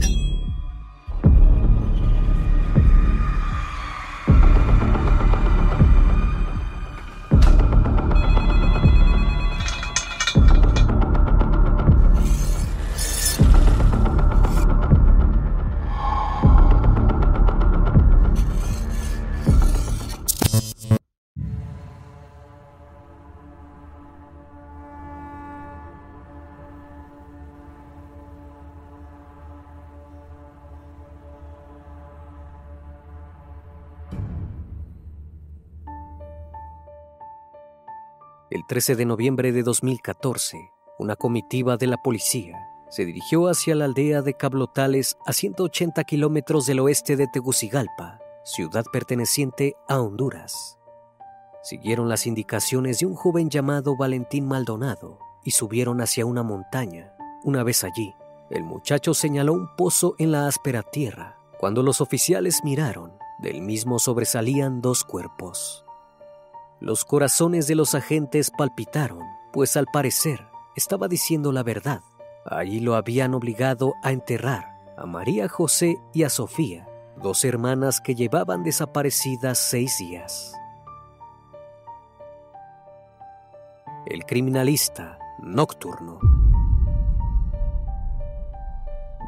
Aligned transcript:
thank 0.00 0.18
you 0.18 0.27
13 38.68 38.96
de 38.96 39.06
noviembre 39.06 39.50
de 39.50 39.62
2014, 39.62 40.58
una 40.98 41.16
comitiva 41.16 41.78
de 41.78 41.86
la 41.86 41.96
policía 41.96 42.54
se 42.90 43.06
dirigió 43.06 43.48
hacia 43.48 43.74
la 43.74 43.86
aldea 43.86 44.20
de 44.20 44.34
Cablotales 44.34 45.16
a 45.24 45.32
180 45.32 46.04
kilómetros 46.04 46.66
del 46.66 46.80
oeste 46.80 47.16
de 47.16 47.28
Tegucigalpa, 47.28 48.18
ciudad 48.44 48.84
perteneciente 48.92 49.74
a 49.88 50.02
Honduras. 50.02 50.78
Siguieron 51.62 52.10
las 52.10 52.26
indicaciones 52.26 52.98
de 52.98 53.06
un 53.06 53.14
joven 53.14 53.48
llamado 53.48 53.96
Valentín 53.96 54.46
Maldonado 54.46 55.18
y 55.44 55.52
subieron 55.52 56.02
hacia 56.02 56.26
una 56.26 56.42
montaña. 56.42 57.14
Una 57.44 57.62
vez 57.62 57.84
allí, 57.84 58.14
el 58.50 58.64
muchacho 58.64 59.14
señaló 59.14 59.54
un 59.54 59.74
pozo 59.76 60.14
en 60.18 60.30
la 60.30 60.46
áspera 60.46 60.82
tierra. 60.82 61.38
Cuando 61.58 61.82
los 61.82 62.02
oficiales 62.02 62.62
miraron, 62.64 63.12
del 63.38 63.62
mismo 63.62 63.98
sobresalían 63.98 64.82
dos 64.82 65.04
cuerpos. 65.04 65.86
Los 66.80 67.04
corazones 67.04 67.66
de 67.66 67.74
los 67.74 67.96
agentes 67.96 68.52
palpitaron, 68.56 69.24
pues 69.52 69.76
al 69.76 69.86
parecer 69.92 70.46
estaba 70.76 71.08
diciendo 71.08 71.50
la 71.50 71.64
verdad. 71.64 72.02
Allí 72.44 72.78
lo 72.78 72.94
habían 72.94 73.34
obligado 73.34 73.94
a 74.04 74.12
enterrar 74.12 74.76
a 74.96 75.04
María 75.04 75.48
José 75.48 75.96
y 76.14 76.22
a 76.22 76.30
Sofía, 76.30 76.88
dos 77.20 77.44
hermanas 77.44 78.00
que 78.00 78.14
llevaban 78.14 78.62
desaparecidas 78.62 79.58
seis 79.58 79.98
días. 79.98 80.54
El 84.06 84.24
criminalista 84.24 85.18
nocturno. 85.40 86.20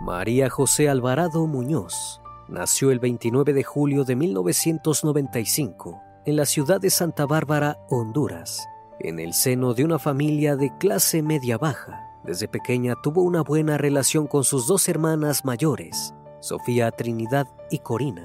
María 0.02 0.48
José 0.50 0.88
Alvarado 0.88 1.48
Muñoz 1.48 2.20
nació 2.48 2.92
el 2.92 3.00
29 3.00 3.52
de 3.52 3.64
julio 3.64 4.04
de 4.04 4.14
1995 4.14 6.09
en 6.26 6.36
la 6.36 6.44
ciudad 6.44 6.80
de 6.80 6.90
Santa 6.90 7.26
Bárbara, 7.26 7.78
Honduras, 7.88 8.68
en 8.98 9.18
el 9.18 9.32
seno 9.32 9.72
de 9.72 9.84
una 9.84 9.98
familia 9.98 10.56
de 10.56 10.76
clase 10.78 11.22
media-baja. 11.22 12.06
Desde 12.24 12.48
pequeña 12.48 12.94
tuvo 13.02 13.22
una 13.22 13.42
buena 13.42 13.78
relación 13.78 14.26
con 14.26 14.44
sus 14.44 14.66
dos 14.66 14.88
hermanas 14.88 15.44
mayores, 15.44 16.14
Sofía 16.40 16.90
Trinidad 16.90 17.46
y 17.70 17.78
Corina. 17.78 18.24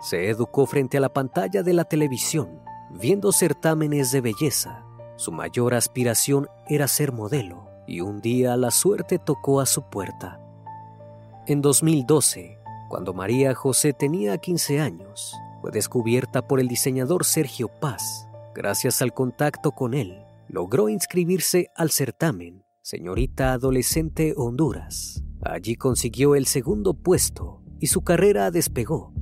Se 0.00 0.28
educó 0.28 0.66
frente 0.66 0.98
a 0.98 1.00
la 1.00 1.12
pantalla 1.12 1.62
de 1.62 1.72
la 1.72 1.84
televisión, 1.84 2.60
viendo 2.90 3.32
certámenes 3.32 4.12
de 4.12 4.20
belleza. 4.20 4.84
Su 5.16 5.32
mayor 5.32 5.74
aspiración 5.74 6.48
era 6.68 6.86
ser 6.86 7.10
modelo, 7.12 7.68
y 7.86 8.00
un 8.00 8.20
día 8.20 8.56
la 8.56 8.70
suerte 8.70 9.18
tocó 9.18 9.60
a 9.60 9.66
su 9.66 9.82
puerta. 9.82 10.40
En 11.46 11.60
2012, 11.60 12.58
cuando 12.88 13.12
María 13.12 13.54
José 13.54 13.92
tenía 13.92 14.38
15 14.38 14.80
años, 14.80 15.36
fue 15.64 15.70
descubierta 15.70 16.46
por 16.46 16.60
el 16.60 16.68
diseñador 16.68 17.24
Sergio 17.24 17.70
Paz. 17.80 18.28
Gracias 18.54 19.00
al 19.00 19.14
contacto 19.14 19.72
con 19.72 19.94
él, 19.94 20.18
logró 20.46 20.90
inscribirse 20.90 21.68
al 21.74 21.90
certamen 21.90 22.62
Señorita 22.82 23.54
Adolescente 23.54 24.34
Honduras. 24.36 25.24
Allí 25.40 25.76
consiguió 25.76 26.34
el 26.34 26.44
segundo 26.44 26.92
puesto 26.92 27.62
y 27.80 27.86
su 27.86 28.02
carrera 28.02 28.50
despegó. 28.50 29.14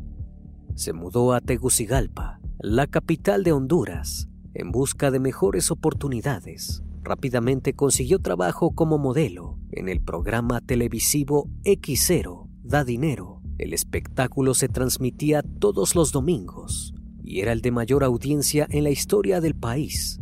Se 0.74 0.92
mudó 0.92 1.32
a 1.32 1.40
Tegucigalpa, 1.40 2.40
la 2.58 2.88
capital 2.88 3.44
de 3.44 3.52
Honduras, 3.52 4.28
en 4.52 4.72
busca 4.72 5.12
de 5.12 5.20
mejores 5.20 5.70
oportunidades. 5.70 6.82
Rápidamente 7.04 7.74
consiguió 7.74 8.18
trabajo 8.18 8.72
como 8.74 8.98
modelo 8.98 9.60
en 9.70 9.88
el 9.88 10.00
programa 10.00 10.60
televisivo 10.60 11.48
X0 11.62 12.48
Da 12.64 12.82
Dinero 12.82 13.41
el 13.58 13.72
espectáculo 13.72 14.54
se 14.54 14.68
transmitía 14.68 15.42
todos 15.42 15.94
los 15.94 16.12
domingos 16.12 16.94
y 17.22 17.40
era 17.40 17.52
el 17.52 17.60
de 17.60 17.70
mayor 17.70 18.04
audiencia 18.04 18.66
en 18.70 18.84
la 18.84 18.90
historia 18.90 19.40
del 19.40 19.54
país. 19.54 20.20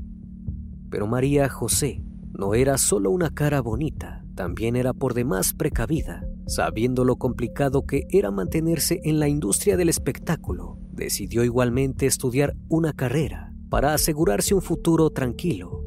Pero 0.91 1.07
María 1.07 1.49
José 1.49 2.03
no 2.33 2.55
era 2.55 2.79
solo 2.79 3.11
una 3.11 3.31
cara 3.31 3.61
bonita, 3.61 4.25
también 4.35 4.77
era 4.77 4.93
por 4.93 5.15
demás 5.15 5.55
precavida, 5.55 6.25
sabiendo 6.47 7.05
lo 7.05 7.17
complicado 7.17 7.87
que 7.87 8.07
era 8.11 8.31
mantenerse 8.31 9.01
en 9.05 9.19
la 9.19 9.29
industria 9.29 9.77
del 9.77 9.89
espectáculo. 9.89 10.79
Decidió 10.93 11.45
igualmente 11.45 12.07
estudiar 12.07 12.57
una 12.69 12.93
carrera 12.93 13.55
para 13.71 13.95
asegurarse 13.95 14.55
un 14.55 14.63
futuro 14.63 15.11
tranquilo. 15.11 15.85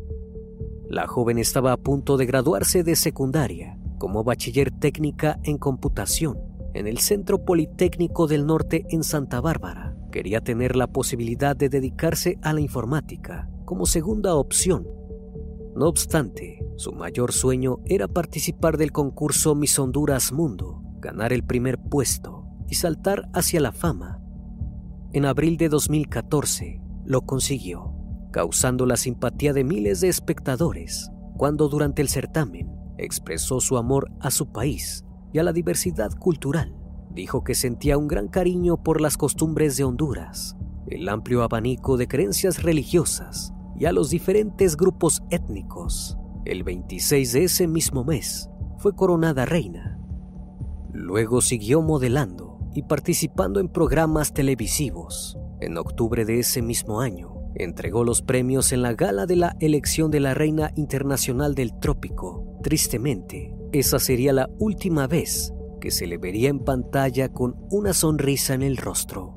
La 0.90 1.08
joven 1.08 1.38
estaba 1.38 1.74
a 1.74 1.78
punto 1.78 2.18
de 2.18 2.26
graduarse 2.26 2.84
de 2.84 2.96
secundaria 2.96 3.78
como 3.98 4.24
bachiller 4.24 4.72
técnica 4.72 5.40
en 5.44 5.58
computación 5.58 6.53
en 6.74 6.88
el 6.88 6.98
Centro 6.98 7.46
Politécnico 7.46 8.28
del 8.28 8.46
Norte 8.46 8.86
en 8.90 9.04
Santa 9.04 9.42
Bárbara. 9.42 9.96
Quería 10.12 10.42
tener 10.42 10.76
la 10.76 10.88
posibilidad 10.88 11.56
de 11.56 11.70
dedicarse 11.70 12.38
a 12.42 12.54
la 12.54 12.62
informática 12.62 13.50
como 13.66 13.86
segunda 13.86 14.36
opción. 14.36 14.88
No 15.76 15.88
obstante, 15.88 16.60
Su 16.76 16.92
mayor 16.92 17.32
sueño 17.32 17.80
era 17.86 18.08
participar 18.08 18.78
del 18.78 18.92
concurso 18.92 19.54
Miss 19.54 19.78
Honduras 19.78 20.32
Mundo, 20.32 20.82
ganar 21.00 21.32
el 21.32 21.44
primer 21.44 21.78
puesto 21.78 22.48
y 22.68 22.76
saltar 22.76 23.30
hacia 23.34 23.62
la 23.62 23.72
fama. 23.72 24.20
En 25.12 25.26
abril 25.26 25.58
de 25.58 25.70
2014 25.70 26.82
lo 27.06 27.22
consiguió, 27.22 27.94
causando 28.32 28.88
la 28.88 28.98
simpatía 28.98 29.54
de 29.54 29.64
miles 29.64 30.02
de 30.02 30.08
espectadores 30.08 31.12
cuando 31.38 31.70
durante 31.70 32.02
el 32.02 32.10
certamen 32.10 32.72
expresó 32.98 33.60
su 33.60 33.78
amor 33.78 34.12
a 34.20 34.32
su 34.32 34.52
país 34.52 35.06
y 35.34 35.40
a 35.40 35.44
la 35.44 35.52
diversidad 35.52 36.12
cultural. 36.18 36.76
Dijo 37.10 37.44
que 37.44 37.56
sentía 37.56 37.98
un 37.98 38.08
gran 38.08 38.28
cariño 38.28 38.82
por 38.82 39.02
las 39.02 39.18
costumbres 39.18 39.76
de 39.76 39.84
Honduras, 39.84 40.56
el 40.88 41.10
amplio 41.10 41.44
abanico 41.44 41.98
de 41.98 42.08
creencias 42.08 42.64
religiosas 42.64 43.54
y 43.78 43.86
a 43.86 43.92
los 43.92 44.10
diferentes 44.10 44.78
grupos 44.78 45.24
étnicos. 45.30 46.18
El 46.46 46.64
26 46.64 47.34
de 47.34 47.44
ese 47.44 47.68
mismo 47.68 48.04
mes 48.04 48.50
fue 48.78 48.96
coronada 48.96 49.46
reina. 49.46 50.00
Luego 50.92 51.42
siguió 51.42 51.82
modelando 51.82 52.60
y 52.74 52.84
participando 52.84 53.60
en 53.60 53.70
programas 53.70 54.34
televisivos. 54.34 55.38
En 55.60 55.78
octubre 55.78 56.26
de 56.26 56.40
ese 56.40 56.62
mismo 56.62 57.00
año, 57.00 57.36
entregó 57.56 58.04
los 58.04 58.22
premios 58.22 58.72
en 58.72 58.82
la 58.82 58.94
gala 58.94 59.26
de 59.26 59.36
la 59.36 59.56
elección 59.60 60.12
de 60.12 60.20
la 60.20 60.34
Reina 60.34 60.72
Internacional 60.76 61.56
del 61.56 61.80
Trópico. 61.80 62.60
Tristemente, 62.64 63.56
esa 63.74 64.00
sería 64.00 64.34
la 64.34 64.50
última 64.60 65.08
vez 65.08 65.52
que 65.82 65.92
se 65.92 66.08
le 66.08 66.18
vería 66.18 66.50
en 66.50 66.60
pantalla 66.60 67.30
con 67.30 67.56
una 67.72 67.94
sonrisa 67.94 68.54
en 68.54 68.62
el 68.62 68.78
rostro. 68.78 69.36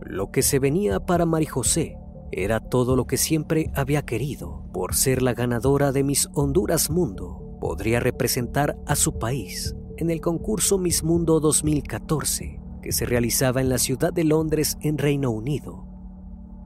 Lo 0.00 0.30
que 0.30 0.42
se 0.42 0.58
venía 0.58 1.00
para 1.00 1.26
María 1.26 1.50
José 1.50 1.98
era 2.30 2.60
todo 2.60 2.96
lo 2.96 3.06
que 3.06 3.16
siempre 3.16 3.70
había 3.74 4.02
querido. 4.02 4.64
Por 4.72 4.94
ser 4.94 5.22
la 5.22 5.34
ganadora 5.34 5.92
de 5.92 6.04
Miss 6.04 6.28
Honduras 6.32 6.88
Mundo, 6.88 7.58
podría 7.60 8.00
representar 8.00 8.78
a 8.86 8.96
su 8.96 9.18
país 9.18 9.74
en 9.96 10.10
el 10.10 10.20
concurso 10.20 10.78
Miss 10.78 11.02
Mundo 11.02 11.40
2014 11.40 12.60
que 12.80 12.92
se 12.92 13.04
realizaba 13.04 13.60
en 13.60 13.68
la 13.68 13.78
ciudad 13.78 14.12
de 14.12 14.24
Londres 14.24 14.78
en 14.80 14.98
Reino 14.98 15.30
Unido. 15.30 15.84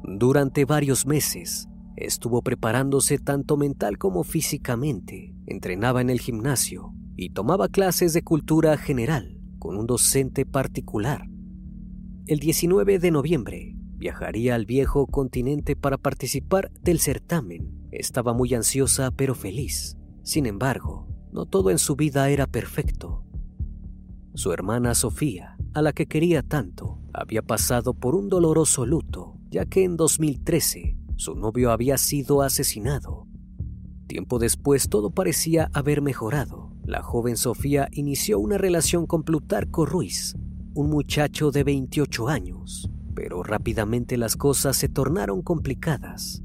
Durante 0.04 0.64
varios 0.64 1.06
meses 1.06 1.68
estuvo 1.96 2.42
preparándose 2.42 3.18
tanto 3.18 3.56
mental 3.56 3.98
como 3.98 4.24
físicamente, 4.24 5.34
entrenaba 5.46 6.00
en 6.00 6.10
el 6.10 6.20
gimnasio 6.20 6.94
y 7.16 7.30
tomaba 7.30 7.68
clases 7.68 8.12
de 8.12 8.22
cultura 8.22 8.76
general 8.76 9.38
con 9.58 9.76
un 9.76 9.86
docente 9.86 10.44
particular. 10.46 11.28
El 12.26 12.38
19 12.38 12.98
de 12.98 13.10
noviembre 13.10 13.76
viajaría 13.96 14.54
al 14.54 14.66
viejo 14.66 15.06
continente 15.06 15.76
para 15.76 15.98
participar 15.98 16.72
del 16.82 16.98
certamen. 16.98 17.88
Estaba 17.92 18.32
muy 18.32 18.54
ansiosa 18.54 19.10
pero 19.10 19.34
feliz. 19.34 19.96
Sin 20.22 20.46
embargo, 20.46 21.06
no 21.32 21.46
todo 21.46 21.70
en 21.70 21.78
su 21.78 21.96
vida 21.96 22.28
era 22.30 22.46
perfecto. 22.46 23.24
Su 24.34 24.52
hermana 24.52 24.94
Sofía, 24.94 25.56
a 25.74 25.82
la 25.82 25.92
que 25.92 26.06
quería 26.06 26.42
tanto, 26.42 26.98
había 27.12 27.42
pasado 27.42 27.94
por 27.94 28.14
un 28.14 28.28
doloroso 28.28 28.86
luto, 28.86 29.38
ya 29.50 29.66
que 29.66 29.84
en 29.84 29.96
2013 29.96 30.96
su 31.22 31.36
novio 31.36 31.70
había 31.70 31.98
sido 31.98 32.42
asesinado. 32.42 33.28
Tiempo 34.08 34.40
después 34.40 34.88
todo 34.88 35.10
parecía 35.10 35.70
haber 35.72 36.02
mejorado. 36.02 36.72
La 36.84 37.00
joven 37.00 37.36
Sofía 37.36 37.88
inició 37.92 38.40
una 38.40 38.58
relación 38.58 39.06
con 39.06 39.22
Plutarco 39.22 39.86
Ruiz, 39.86 40.34
un 40.74 40.90
muchacho 40.90 41.52
de 41.52 41.62
28 41.62 42.28
años, 42.28 42.90
pero 43.14 43.44
rápidamente 43.44 44.16
las 44.16 44.36
cosas 44.36 44.76
se 44.76 44.88
tornaron 44.88 45.42
complicadas. 45.42 46.42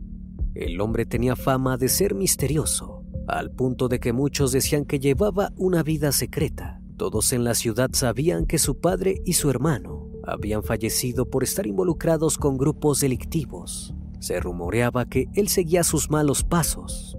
El 0.53 0.79
hombre 0.79 1.07
tenía 1.07 1.35
fama 1.35 1.77
de 1.77 1.89
ser 1.89 2.13
misterioso, 2.13 3.03
al 3.27 3.49
punto 3.49 3.87
de 3.87 3.99
que 3.99 4.13
muchos 4.13 4.51
decían 4.51 4.85
que 4.85 4.99
llevaba 4.99 5.53
una 5.57 5.81
vida 5.81 6.11
secreta. 6.11 6.81
Todos 6.97 7.33
en 7.33 7.43
la 7.43 7.55
ciudad 7.55 7.89
sabían 7.93 8.45
que 8.45 8.59
su 8.59 8.79
padre 8.79 9.23
y 9.25 9.33
su 9.33 9.49
hermano 9.49 10.11
habían 10.23 10.61
fallecido 10.61 11.25
por 11.25 11.43
estar 11.43 11.65
involucrados 11.65 12.37
con 12.37 12.57
grupos 12.57 13.01
delictivos. 13.01 13.96
Se 14.19 14.39
rumoreaba 14.39 15.05
que 15.05 15.27
él 15.33 15.47
seguía 15.47 15.83
sus 15.83 16.09
malos 16.09 16.43
pasos, 16.43 17.17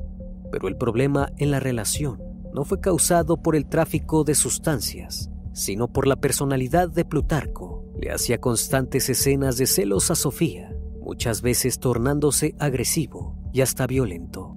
pero 0.51 0.69
el 0.69 0.77
problema 0.77 1.31
en 1.37 1.51
la 1.51 1.61
relación 1.61 2.21
no 2.53 2.65
fue 2.65 2.81
causado 2.81 3.37
por 3.37 3.55
el 3.55 3.67
tráfico 3.67 4.25
de 4.25 4.35
sustancias, 4.35 5.31
sino 5.53 5.89
por 5.89 6.07
la 6.07 6.17
personalidad 6.17 6.89
de 6.89 7.05
Plutarco. 7.05 7.85
Le 8.01 8.11
hacía 8.11 8.39
constantes 8.39 9.09
escenas 9.09 9.57
de 9.59 9.67
celos 9.67 10.11
a 10.11 10.17
Sofía, 10.17 10.75
muchas 11.01 11.43
veces 11.43 11.79
tornándose 11.79 12.55
agresivo 12.59 13.37
y 13.53 13.61
hasta 13.61 13.87
violento. 13.87 14.57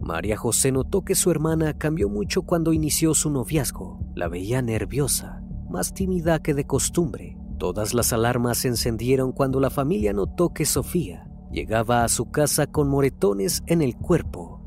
María 0.00 0.36
José 0.36 0.72
notó 0.72 1.02
que 1.02 1.14
su 1.14 1.30
hermana 1.30 1.74
cambió 1.74 2.08
mucho 2.08 2.42
cuando 2.42 2.72
inició 2.72 3.14
su 3.14 3.30
noviazgo. 3.30 4.00
La 4.14 4.28
veía 4.28 4.62
nerviosa, 4.62 5.42
más 5.68 5.92
tímida 5.92 6.40
que 6.40 6.54
de 6.54 6.66
costumbre. 6.66 7.36
Todas 7.58 7.94
las 7.94 8.12
alarmas 8.12 8.58
se 8.58 8.68
encendieron 8.68 9.32
cuando 9.32 9.58
la 9.58 9.70
familia 9.70 10.12
notó 10.12 10.50
que 10.50 10.64
Sofía 10.64 11.27
llegaba 11.50 12.04
a 12.04 12.08
su 12.08 12.30
casa 12.30 12.66
con 12.66 12.88
moretones 12.88 13.62
en 13.66 13.82
el 13.82 13.96
cuerpo. 13.96 14.60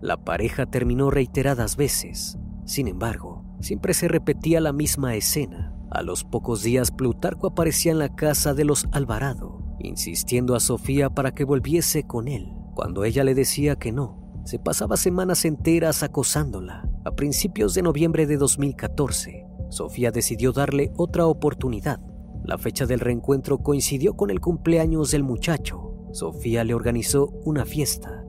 La 0.00 0.16
pareja 0.24 0.66
terminó 0.66 1.10
reiteradas 1.10 1.76
veces. 1.76 2.38
Sin 2.64 2.88
embargo, 2.88 3.42
Siempre 3.62 3.94
se 3.94 4.08
repetía 4.08 4.60
la 4.60 4.72
misma 4.72 5.14
escena. 5.14 5.72
A 5.88 6.02
los 6.02 6.24
pocos 6.24 6.64
días 6.64 6.90
Plutarco 6.90 7.46
aparecía 7.46 7.92
en 7.92 8.00
la 8.00 8.12
casa 8.12 8.54
de 8.54 8.64
los 8.64 8.88
Alvarado, 8.90 9.62
insistiendo 9.78 10.56
a 10.56 10.60
Sofía 10.60 11.10
para 11.10 11.32
que 11.32 11.44
volviese 11.44 12.02
con 12.02 12.26
él. 12.26 12.52
Cuando 12.74 13.04
ella 13.04 13.22
le 13.22 13.36
decía 13.36 13.76
que 13.76 13.92
no, 13.92 14.42
se 14.44 14.58
pasaba 14.58 14.96
semanas 14.96 15.44
enteras 15.44 16.02
acosándola. 16.02 16.90
A 17.04 17.12
principios 17.12 17.74
de 17.74 17.82
noviembre 17.82 18.26
de 18.26 18.36
2014, 18.36 19.46
Sofía 19.68 20.10
decidió 20.10 20.52
darle 20.52 20.92
otra 20.96 21.26
oportunidad. 21.26 22.00
La 22.42 22.58
fecha 22.58 22.86
del 22.86 22.98
reencuentro 22.98 23.58
coincidió 23.58 24.16
con 24.16 24.30
el 24.30 24.40
cumpleaños 24.40 25.12
del 25.12 25.22
muchacho. 25.22 25.91
Sofía 26.12 26.64
le 26.64 26.74
organizó 26.74 27.28
una 27.44 27.64
fiesta. 27.64 28.24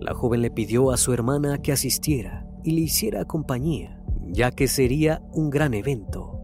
La 0.00 0.14
joven 0.14 0.42
le 0.42 0.50
pidió 0.50 0.90
a 0.90 0.96
su 0.96 1.12
hermana 1.12 1.62
que 1.62 1.72
asistiera 1.72 2.46
y 2.64 2.72
le 2.72 2.80
hiciera 2.82 3.24
compañía 3.24 3.96
ya 4.32 4.50
que 4.50 4.68
sería 4.68 5.22
un 5.32 5.50
gran 5.50 5.74
evento. 5.74 6.40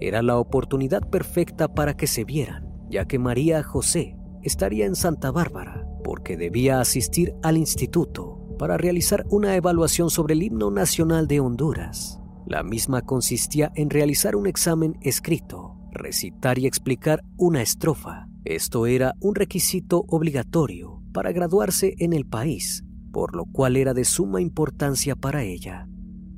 Era 0.00 0.22
la 0.22 0.38
oportunidad 0.38 1.08
perfecta 1.08 1.68
para 1.74 1.96
que 1.96 2.06
se 2.06 2.24
vieran, 2.24 2.68
ya 2.88 3.06
que 3.06 3.18
María 3.18 3.62
José 3.62 4.16
estaría 4.42 4.86
en 4.86 4.94
Santa 4.94 5.30
Bárbara, 5.30 5.86
porque 6.04 6.36
debía 6.36 6.80
asistir 6.80 7.34
al 7.42 7.56
instituto 7.56 8.56
para 8.58 8.76
realizar 8.76 9.26
una 9.30 9.56
evaluación 9.56 10.10
sobre 10.10 10.34
el 10.34 10.42
himno 10.42 10.70
nacional 10.70 11.26
de 11.26 11.40
Honduras. 11.40 12.20
La 12.46 12.62
misma 12.62 13.02
consistía 13.02 13.72
en 13.74 13.90
realizar 13.90 14.36
un 14.36 14.46
examen 14.46 14.96
escrito, 15.02 15.76
recitar 15.92 16.58
y 16.58 16.66
explicar 16.66 17.22
una 17.36 17.60
estrofa. 17.62 18.27
Esto 18.44 18.86
era 18.86 19.14
un 19.20 19.34
requisito 19.34 20.04
obligatorio 20.08 21.02
para 21.12 21.32
graduarse 21.32 21.94
en 21.98 22.12
el 22.12 22.26
país, 22.26 22.84
por 23.12 23.34
lo 23.34 23.44
cual 23.46 23.76
era 23.76 23.94
de 23.94 24.04
suma 24.04 24.40
importancia 24.40 25.16
para 25.16 25.42
ella. 25.42 25.88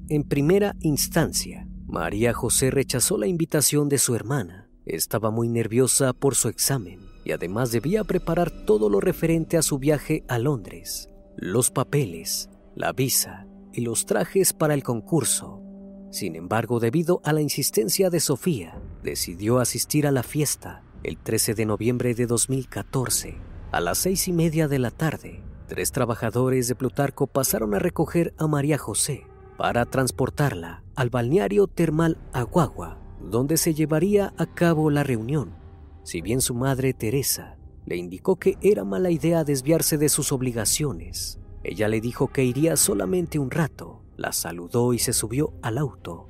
En 0.08 0.24
primera 0.24 0.76
instancia, 0.80 1.68
María 1.86 2.32
José 2.32 2.70
rechazó 2.70 3.18
la 3.18 3.26
invitación 3.26 3.88
de 3.88 3.98
su 3.98 4.14
hermana. 4.14 4.68
Estaba 4.86 5.30
muy 5.30 5.48
nerviosa 5.48 6.12
por 6.12 6.34
su 6.34 6.48
examen 6.48 7.00
y 7.24 7.32
además 7.32 7.70
debía 7.70 8.04
preparar 8.04 8.50
todo 8.50 8.88
lo 8.88 9.00
referente 9.00 9.56
a 9.56 9.62
su 9.62 9.78
viaje 9.78 10.24
a 10.28 10.38
Londres, 10.38 11.10
los 11.36 11.70
papeles, 11.70 12.48
la 12.74 12.92
visa 12.92 13.46
y 13.72 13.82
los 13.82 14.06
trajes 14.06 14.52
para 14.52 14.74
el 14.74 14.82
concurso. 14.82 15.62
Sin 16.10 16.34
embargo, 16.34 16.80
debido 16.80 17.20
a 17.24 17.32
la 17.32 17.40
insistencia 17.40 18.10
de 18.10 18.20
Sofía, 18.20 18.80
decidió 19.02 19.58
asistir 19.58 20.06
a 20.06 20.10
la 20.10 20.22
fiesta 20.22 20.82
el 21.02 21.16
13 21.16 21.54
de 21.54 21.66
noviembre 21.66 22.14
de 22.14 22.26
2014. 22.26 23.38
A 23.72 23.80
las 23.80 23.98
seis 23.98 24.28
y 24.28 24.32
media 24.32 24.68
de 24.68 24.78
la 24.78 24.90
tarde, 24.90 25.42
tres 25.66 25.92
trabajadores 25.92 26.68
de 26.68 26.74
Plutarco 26.74 27.26
pasaron 27.26 27.74
a 27.74 27.78
recoger 27.78 28.34
a 28.36 28.46
María 28.46 28.76
José 28.76 29.26
para 29.56 29.86
transportarla 29.86 30.82
al 30.94 31.10
balneario 31.10 31.66
termal 31.68 32.18
Aguagua, 32.32 32.98
donde 33.20 33.56
se 33.56 33.74
llevaría 33.74 34.34
a 34.36 34.46
cabo 34.46 34.90
la 34.90 35.02
reunión. 35.02 35.54
Si 36.02 36.20
bien 36.20 36.40
su 36.40 36.54
madre 36.54 36.92
Teresa 36.92 37.56
le 37.86 37.96
indicó 37.96 38.36
que 38.36 38.58
era 38.60 38.84
mala 38.84 39.10
idea 39.10 39.44
desviarse 39.44 39.96
de 39.96 40.08
sus 40.08 40.32
obligaciones, 40.32 41.38
ella 41.62 41.88
le 41.88 42.00
dijo 42.00 42.28
que 42.28 42.44
iría 42.44 42.76
solamente 42.76 43.38
un 43.38 43.50
rato, 43.50 44.02
la 44.16 44.32
saludó 44.32 44.92
y 44.92 44.98
se 44.98 45.12
subió 45.12 45.54
al 45.62 45.78
auto. 45.78 46.28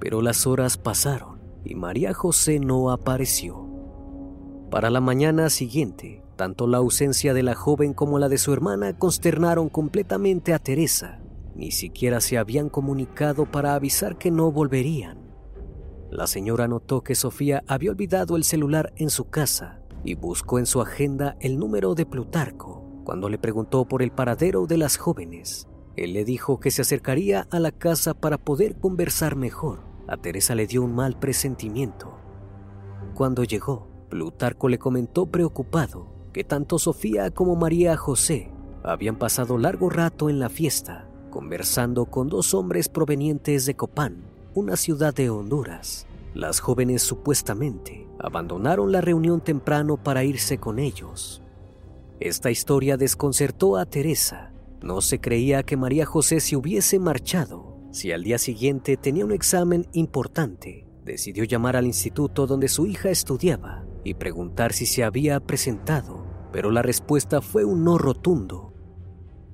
Pero 0.00 0.22
las 0.22 0.46
horas 0.46 0.76
pasaron 0.76 1.40
y 1.64 1.74
María 1.74 2.14
José 2.14 2.58
no 2.60 2.90
apareció. 2.90 3.67
Para 4.70 4.90
la 4.90 5.00
mañana 5.00 5.48
siguiente, 5.48 6.22
tanto 6.36 6.66
la 6.66 6.76
ausencia 6.76 7.32
de 7.32 7.42
la 7.42 7.54
joven 7.54 7.94
como 7.94 8.18
la 8.18 8.28
de 8.28 8.36
su 8.36 8.52
hermana 8.52 8.98
consternaron 8.98 9.70
completamente 9.70 10.52
a 10.52 10.58
Teresa, 10.58 11.20
ni 11.54 11.70
siquiera 11.70 12.20
se 12.20 12.36
habían 12.36 12.68
comunicado 12.68 13.46
para 13.46 13.74
avisar 13.74 14.18
que 14.18 14.30
no 14.30 14.52
volverían. 14.52 15.18
La 16.10 16.26
señora 16.26 16.68
notó 16.68 17.02
que 17.02 17.14
Sofía 17.14 17.64
había 17.66 17.90
olvidado 17.90 18.36
el 18.36 18.44
celular 18.44 18.92
en 18.96 19.08
su 19.08 19.30
casa 19.30 19.80
y 20.04 20.14
buscó 20.14 20.58
en 20.58 20.66
su 20.66 20.82
agenda 20.82 21.36
el 21.40 21.58
número 21.58 21.94
de 21.94 22.04
Plutarco. 22.04 23.02
Cuando 23.04 23.30
le 23.30 23.38
preguntó 23.38 23.86
por 23.86 24.02
el 24.02 24.12
paradero 24.12 24.66
de 24.66 24.76
las 24.76 24.98
jóvenes, 24.98 25.66
Él 25.96 26.12
le 26.12 26.26
dijo 26.26 26.60
que 26.60 26.70
se 26.70 26.82
acercaría 26.82 27.48
a 27.50 27.58
la 27.58 27.72
casa 27.72 28.12
para 28.12 28.36
poder 28.36 28.78
conversar 28.78 29.34
mejor. 29.34 29.80
A 30.06 30.18
Teresa 30.18 30.54
le 30.54 30.66
dio 30.66 30.82
un 30.82 30.94
mal 30.94 31.18
presentimiento. 31.18 32.18
Cuando 33.14 33.44
llegó, 33.44 33.87
Plutarco 34.08 34.68
le 34.68 34.78
comentó 34.78 35.26
preocupado 35.26 36.06
que 36.32 36.44
tanto 36.44 36.78
Sofía 36.78 37.30
como 37.30 37.56
María 37.56 37.96
José 37.96 38.50
habían 38.82 39.16
pasado 39.16 39.58
largo 39.58 39.90
rato 39.90 40.30
en 40.30 40.38
la 40.38 40.48
fiesta, 40.48 41.08
conversando 41.30 42.06
con 42.06 42.28
dos 42.28 42.54
hombres 42.54 42.88
provenientes 42.88 43.66
de 43.66 43.74
Copán, 43.74 44.24
una 44.54 44.76
ciudad 44.76 45.14
de 45.14 45.30
Honduras. 45.30 46.06
Las 46.34 46.60
jóvenes 46.60 47.02
supuestamente 47.02 48.06
abandonaron 48.18 48.92
la 48.92 49.00
reunión 49.00 49.40
temprano 49.40 49.96
para 49.96 50.24
irse 50.24 50.58
con 50.58 50.78
ellos. 50.78 51.42
Esta 52.20 52.50
historia 52.50 52.96
desconcertó 52.96 53.76
a 53.76 53.86
Teresa. 53.86 54.52
No 54.82 55.00
se 55.00 55.20
creía 55.20 55.62
que 55.62 55.76
María 55.76 56.06
José 56.06 56.40
se 56.40 56.56
hubiese 56.56 56.98
marchado. 56.98 57.76
Si 57.90 58.12
al 58.12 58.22
día 58.22 58.38
siguiente 58.38 58.96
tenía 58.96 59.24
un 59.24 59.32
examen 59.32 59.86
importante, 59.92 60.86
decidió 61.04 61.44
llamar 61.44 61.76
al 61.76 61.86
instituto 61.86 62.46
donde 62.46 62.68
su 62.68 62.86
hija 62.86 63.10
estudiaba 63.10 63.87
y 64.08 64.14
preguntar 64.14 64.72
si 64.72 64.86
se 64.86 65.04
había 65.04 65.38
presentado, 65.38 66.24
pero 66.50 66.70
la 66.70 66.80
respuesta 66.80 67.42
fue 67.42 67.64
un 67.64 67.84
no 67.84 67.98
rotundo. 67.98 68.72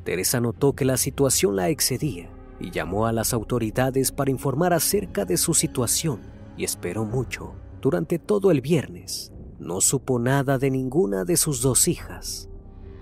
Teresa 0.04 0.40
notó 0.40 0.74
que 0.74 0.84
la 0.84 0.96
situación 0.96 1.56
la 1.56 1.70
excedía 1.70 2.30
y 2.60 2.70
llamó 2.70 3.06
a 3.06 3.12
las 3.12 3.32
autoridades 3.32 4.12
para 4.12 4.30
informar 4.30 4.72
acerca 4.72 5.24
de 5.24 5.38
su 5.38 5.54
situación 5.54 6.20
y 6.56 6.62
esperó 6.62 7.04
mucho. 7.04 7.54
Durante 7.80 8.20
todo 8.20 8.52
el 8.52 8.60
viernes 8.60 9.32
no 9.58 9.80
supo 9.80 10.20
nada 10.20 10.56
de 10.56 10.70
ninguna 10.70 11.24
de 11.24 11.36
sus 11.36 11.60
dos 11.60 11.88
hijas. 11.88 12.48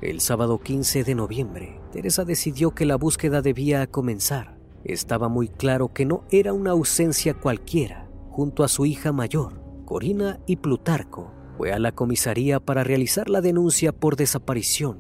El 0.01 0.21
sábado 0.21 0.59
15 0.59 1.05
de 1.05 1.15
noviembre, 1.15 1.81
Teresa 1.93 2.25
decidió 2.25 2.71
que 2.71 2.87
la 2.87 2.97
búsqueda 2.97 3.43
debía 3.43 3.87
comenzar. 3.87 4.59
Estaba 4.85 5.29
muy 5.29 5.49
claro 5.49 5.93
que 5.93 6.07
no 6.07 6.25
era 6.31 6.55
una 6.55 6.71
ausencia 6.71 7.35
cualquiera. 7.35 8.09
Junto 8.31 8.65
a 8.65 8.69
su 8.69 8.87
hija 8.87 9.13
mayor, 9.13 9.63
Corina 9.85 10.41
y 10.47 10.57
Plutarco, 10.57 11.33
fue 11.57 11.73
a 11.73 11.79
la 11.79 11.93
comisaría 11.93 12.61
para 12.61 12.85
realizar 12.85 13.29
la 13.29 13.41
denuncia 13.41 13.93
por 13.93 14.17
desaparición. 14.17 14.99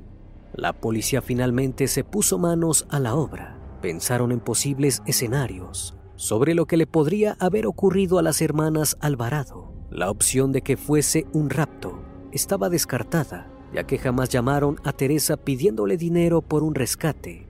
La 0.54 0.73
policía 0.73 1.23
finalmente 1.23 1.88
se 1.88 2.04
puso 2.04 2.38
manos 2.38 2.87
a 2.90 2.99
la 3.00 3.14
obra. 3.14 3.59
Pensaron 3.80 4.32
en 4.32 4.40
posibles 4.40 5.02
escenarios 5.06 5.97
sobre 6.16 6.54
lo 6.54 6.66
que 6.66 6.76
le 6.76 6.87
podría 6.87 7.37
haber 7.40 7.66
ocurrido 7.66 8.18
a 8.18 8.23
las 8.23 8.40
hermanas 8.42 8.97
Alvarado. 9.00 9.73
La 9.90 10.09
opción 10.09 10.52
de 10.52 10.62
que 10.62 10.76
fuese 10.76 11.26
un 11.32 11.50
rapto 11.50 12.00
estaba 12.30 12.68
descartada, 12.68 13.50
ya 13.75 13.85
que 13.85 13.99
jamás 13.99 14.28
llamaron 14.28 14.76
a 14.85 14.92
Teresa 14.92 15.37
pidiéndole 15.37 15.97
dinero 15.97 16.40
por 16.40 16.62
un 16.62 16.75
rescate. 16.75 17.47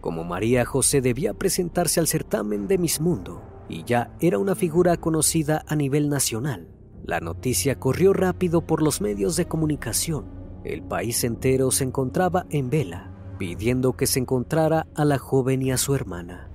Como 0.00 0.24
María 0.24 0.64
José 0.64 1.00
debía 1.00 1.34
presentarse 1.34 2.00
al 2.00 2.06
certamen 2.06 2.66
de 2.66 2.78
Miss 2.78 3.00
Mundo 3.00 3.42
y 3.68 3.84
ya 3.84 4.14
era 4.20 4.38
una 4.38 4.54
figura 4.54 4.96
conocida 4.96 5.64
a 5.66 5.76
nivel 5.76 6.08
nacional, 6.08 6.68
la 7.04 7.20
noticia 7.20 7.78
corrió 7.78 8.14
rápido 8.14 8.62
por 8.62 8.82
los 8.82 9.02
medios 9.02 9.36
de 9.36 9.46
comunicación. 9.46 10.24
El 10.64 10.82
país 10.82 11.22
entero 11.22 11.70
se 11.70 11.84
encontraba 11.84 12.46
en 12.48 12.70
vela, 12.70 13.12
pidiendo 13.38 13.92
que 13.92 14.06
se 14.06 14.20
encontrara 14.20 14.86
a 14.94 15.04
la 15.04 15.18
joven 15.18 15.60
y 15.60 15.70
a 15.70 15.76
su 15.76 15.94
hermana. 15.94 16.48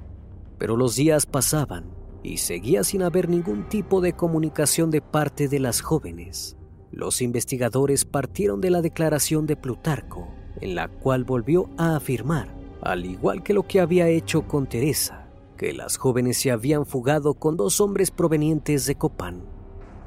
Pero 0.58 0.76
los 0.76 0.96
días 0.96 1.28
pasaban 1.28 1.86
y 2.24 2.38
seguía 2.38 2.84
sin 2.84 3.04
haber 3.04 3.30
ningún 3.30 3.70
tipo 3.70 4.02
de 4.02 4.14
comunicación 4.14 4.90
de 4.90 5.02
parte 5.02 5.48
de 5.48 5.60
las 5.60 5.82
jóvenes. 5.82 6.58
Los 6.92 7.22
investigadores 7.22 8.04
partieron 8.04 8.60
de 8.60 8.72
la 8.72 8.82
declaración 8.82 9.46
de 9.46 9.56
Plutarco, 9.56 10.28
en 10.62 10.74
la 10.74 10.88
cual 10.88 11.26
volvió 11.26 11.70
a 11.78 11.96
afirmar, 11.96 12.56
al 12.82 13.06
igual 13.06 13.44
que 13.44 13.54
lo 13.54 13.68
que 13.68 13.80
había 13.80 14.08
hecho 14.10 14.48
con 14.48 14.66
Teresa, 14.66 15.30
que 15.58 15.74
las 15.74 15.98
jóvenes 15.98 16.38
se 16.38 16.50
habían 16.50 16.88
fugado 16.88 17.36
con 17.36 17.56
dos 17.56 17.80
hombres 17.80 18.10
provenientes 18.10 18.88
de 18.88 18.96
Copán. 18.96 19.59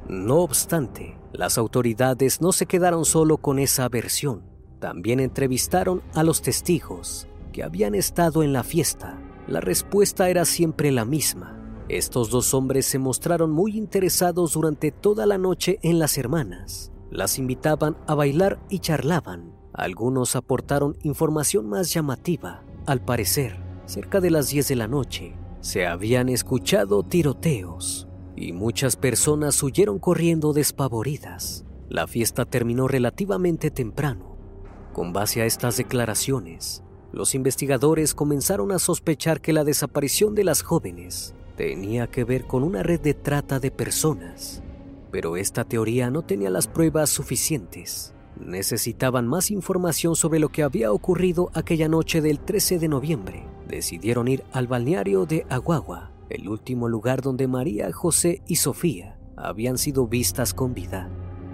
No 0.09 0.39
obstante, 0.39 1.19
las 1.33 1.59
autoridades 1.59 2.41
no 2.41 2.53
se 2.53 2.67
quedaron 2.67 3.05
solo 3.05 3.39
con 3.39 3.59
esa 3.59 3.89
versión. 3.89 4.43
También 4.79 5.21
entrevistaron 5.21 6.03
a 6.15 6.23
los 6.23 6.43
testigos 6.43 7.29
que 7.53 7.63
habían 7.63 7.95
estado 7.95 8.43
en 8.43 8.53
la 8.53 8.65
fiesta 8.65 9.19
la 9.49 9.61
respuesta 9.61 10.31
era 10.31 10.45
siempre 10.45 10.93
la 10.93 11.05
misma. 11.05 11.59
Estos 11.89 12.31
dos 12.31 12.55
hombres 12.55 12.87
se 12.87 13.01
mostraron 13.01 13.51
muy 13.51 13.77
interesados 13.77 14.53
durante 14.53 14.93
toda 14.93 15.27
la 15.27 15.37
noche 15.37 15.81
en 15.83 15.99
las 15.99 16.17
hermanas. 16.17 16.93
Las 17.11 17.39
invitaban 17.39 17.97
a 18.07 18.15
bailar 18.15 18.61
y 18.71 18.79
charlaban. 18.79 19.53
Algunos 19.73 20.37
aportaron 20.37 20.97
información 21.03 21.69
más 21.69 21.93
llamativa. 21.93 22.63
Al 22.87 23.05
parecer, 23.05 23.61
cerca 23.85 24.21
de 24.21 24.31
las 24.31 24.49
10 24.49 24.69
de 24.69 24.77
la 24.77 24.87
noche, 24.87 25.35
se 25.61 25.87
habían 25.87 26.29
escuchado 26.29 27.03
tiroteos 27.03 28.09
y 28.37 28.53
muchas 28.53 28.97
personas 28.97 29.63
huyeron 29.63 29.99
corriendo 29.99 30.53
despavoridas. 30.53 31.65
La 31.89 32.07
fiesta 32.07 32.45
terminó 32.45 32.89
relativamente 32.89 33.71
temprano. 33.71 34.37
Con 34.93 35.13
base 35.13 35.43
a 35.43 35.47
estas 35.47 35.77
declaraciones, 35.77 36.83
los 37.13 37.35
investigadores 37.35 38.15
comenzaron 38.15 38.73
a 38.73 38.79
sospechar 38.79 39.41
que 39.41 39.53
la 39.53 39.65
desaparición 39.65 40.35
de 40.35 40.45
las 40.45 40.63
jóvenes 40.63 41.35
tenía 41.57 42.07
que 42.07 42.25
ver 42.25 42.47
con 42.47 42.63
una 42.63 42.83
red 42.83 43.01
de 43.01 43.15
trata 43.15 43.61
de 43.61 43.71
personas. 43.71 44.63
Pero 45.11 45.37
esta 45.37 45.65
teoría 45.65 46.11
no 46.11 46.23
tenía 46.23 46.49
las 46.49 46.67
pruebas 46.67 47.11
suficientes. 47.11 48.15
Necesitaban 48.41 49.27
más 49.27 49.51
información 49.51 50.17
sobre 50.17 50.39
lo 50.39 50.49
que 50.49 50.63
había 50.63 50.91
ocurrido 50.91 51.51
aquella 51.53 51.89
noche 51.89 52.23
del 52.23 52.41
13 52.41 52.79
de 52.79 52.89
noviembre. 52.89 53.47
Decidieron 53.69 54.27
ir 54.29 54.43
al 54.53 54.67
balneario 54.67 55.27
de 55.27 55.45
Aguagua, 55.51 56.12
el 56.35 56.49
último 56.49 56.89
lugar 56.89 57.23
donde 57.23 57.47
María, 57.49 57.93
José 57.93 58.43
y 58.47 58.57
Sofía 58.57 59.19
habían 59.37 59.79
sido 59.79 60.07
vistas 60.07 60.55
con 60.55 60.75
vida. 60.75 61.09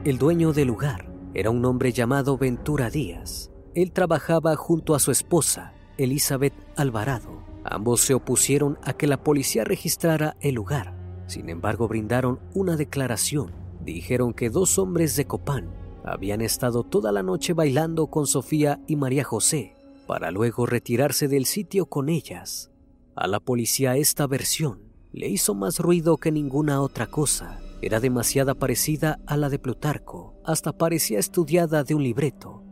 El 0.04 0.18
dueño 0.18 0.52
del 0.52 0.68
lugar 0.68 1.10
era 1.34 1.50
un 1.50 1.64
hombre 1.64 1.92
llamado 1.92 2.38
Ventura 2.38 2.90
Díaz, 2.90 3.50
él 3.78 3.92
trabajaba 3.92 4.56
junto 4.56 4.96
a 4.96 4.98
su 4.98 5.12
esposa, 5.12 5.72
Elizabeth 5.98 6.52
Alvarado. 6.74 7.44
Ambos 7.62 8.00
se 8.00 8.12
opusieron 8.12 8.76
a 8.82 8.92
que 8.92 9.06
la 9.06 9.22
policía 9.22 9.62
registrara 9.62 10.36
el 10.40 10.56
lugar. 10.56 10.94
Sin 11.28 11.48
embargo, 11.48 11.86
brindaron 11.86 12.40
una 12.54 12.76
declaración. 12.76 13.52
Dijeron 13.84 14.32
que 14.32 14.50
dos 14.50 14.80
hombres 14.80 15.14
de 15.14 15.26
Copán 15.26 15.70
habían 16.04 16.40
estado 16.40 16.82
toda 16.82 17.12
la 17.12 17.22
noche 17.22 17.52
bailando 17.52 18.08
con 18.08 18.26
Sofía 18.26 18.80
y 18.88 18.96
María 18.96 19.22
José, 19.22 19.76
para 20.08 20.32
luego 20.32 20.66
retirarse 20.66 21.28
del 21.28 21.44
sitio 21.44 21.86
con 21.86 22.08
ellas. 22.08 22.72
A 23.18 23.26
la 23.26 23.40
policía 23.40 23.96
esta 23.96 24.26
versión 24.26 24.80
le 25.12 25.28
hizo 25.28 25.54
más 25.54 25.78
ruido 25.78 26.18
que 26.18 26.30
ninguna 26.30 26.80
otra 26.80 27.06
cosa. 27.06 27.60
Era 27.82 28.00
demasiado 28.00 28.54
parecida 28.54 29.18
a 29.26 29.36
la 29.36 29.48
de 29.48 29.58
Plutarco, 29.58 30.34
hasta 30.44 30.72
parecía 30.72 31.18
estudiada 31.18 31.84
de 31.84 31.94
un 31.94 32.02
libreto 32.02 32.64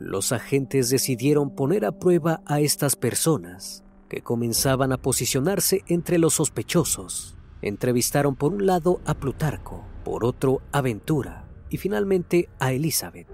los 0.00 0.32
agentes 0.32 0.90
decidieron 0.90 1.50
poner 1.50 1.84
a 1.84 1.92
prueba 1.92 2.40
a 2.46 2.60
estas 2.60 2.94
personas, 2.94 3.84
que 4.08 4.22
comenzaban 4.22 4.92
a 4.92 4.98
posicionarse 4.98 5.82
entre 5.88 6.18
los 6.18 6.34
sospechosos. 6.34 7.36
Entrevistaron 7.62 8.36
por 8.36 8.52
un 8.54 8.66
lado 8.66 9.00
a 9.04 9.14
Plutarco, 9.14 9.84
por 10.04 10.24
otro 10.24 10.62
a 10.72 10.80
Ventura 10.80 11.48
y 11.68 11.78
finalmente 11.78 12.48
a 12.60 12.72
Elizabeth. 12.72 13.26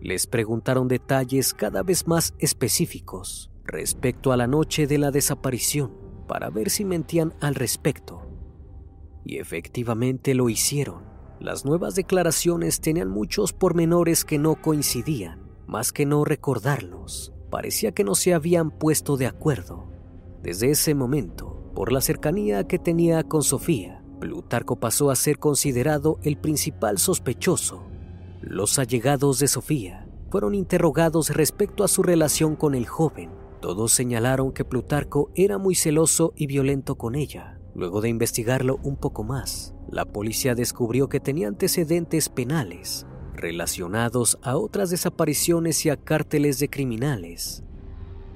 Les 0.00 0.26
preguntaron 0.26 0.88
detalles 0.88 1.52
cada 1.52 1.82
vez 1.82 2.06
más 2.06 2.34
específicos 2.38 3.50
respecto 3.66 4.32
a 4.32 4.36
la 4.36 4.46
noche 4.46 4.86
de 4.86 4.98
la 4.98 5.10
desaparición 5.10 5.92
para 6.26 6.50
ver 6.50 6.70
si 6.70 6.84
mentían 6.84 7.34
al 7.40 7.54
respecto. 7.54 8.22
Y 9.24 9.38
efectivamente 9.38 10.34
lo 10.34 10.48
hicieron. 10.48 11.04
Las 11.40 11.64
nuevas 11.64 11.94
declaraciones 11.94 12.80
tenían 12.80 13.08
muchos 13.08 13.52
pormenores 13.52 14.24
que 14.24 14.38
no 14.38 14.54
coincidían 14.54 15.46
más 15.66 15.92
que 15.92 16.06
no 16.06 16.24
recordarlos, 16.24 17.32
parecía 17.50 17.92
que 17.92 18.04
no 18.04 18.14
se 18.14 18.34
habían 18.34 18.70
puesto 18.70 19.16
de 19.16 19.26
acuerdo. 19.26 19.86
Desde 20.42 20.70
ese 20.70 20.94
momento, 20.94 21.72
por 21.74 21.92
la 21.92 22.00
cercanía 22.00 22.66
que 22.66 22.78
tenía 22.78 23.24
con 23.24 23.42
Sofía, 23.42 24.02
Plutarco 24.20 24.76
pasó 24.76 25.10
a 25.10 25.16
ser 25.16 25.38
considerado 25.38 26.18
el 26.22 26.38
principal 26.38 26.98
sospechoso. 26.98 27.84
Los 28.40 28.78
allegados 28.78 29.40
de 29.40 29.48
Sofía 29.48 30.08
fueron 30.30 30.54
interrogados 30.54 31.30
respecto 31.30 31.84
a 31.84 31.88
su 31.88 32.02
relación 32.02 32.54
con 32.56 32.74
el 32.74 32.86
joven. 32.86 33.30
Todos 33.66 33.90
señalaron 33.90 34.52
que 34.52 34.64
Plutarco 34.64 35.32
era 35.34 35.58
muy 35.58 35.74
celoso 35.74 36.32
y 36.36 36.46
violento 36.46 36.94
con 36.94 37.16
ella. 37.16 37.58
Luego 37.74 38.00
de 38.00 38.08
investigarlo 38.08 38.78
un 38.84 38.94
poco 38.94 39.24
más, 39.24 39.74
la 39.90 40.04
policía 40.04 40.54
descubrió 40.54 41.08
que 41.08 41.18
tenía 41.18 41.48
antecedentes 41.48 42.28
penales 42.28 43.06
relacionados 43.34 44.38
a 44.42 44.56
otras 44.56 44.90
desapariciones 44.90 45.84
y 45.84 45.90
a 45.90 45.96
cárteles 45.96 46.60
de 46.60 46.70
criminales. 46.70 47.64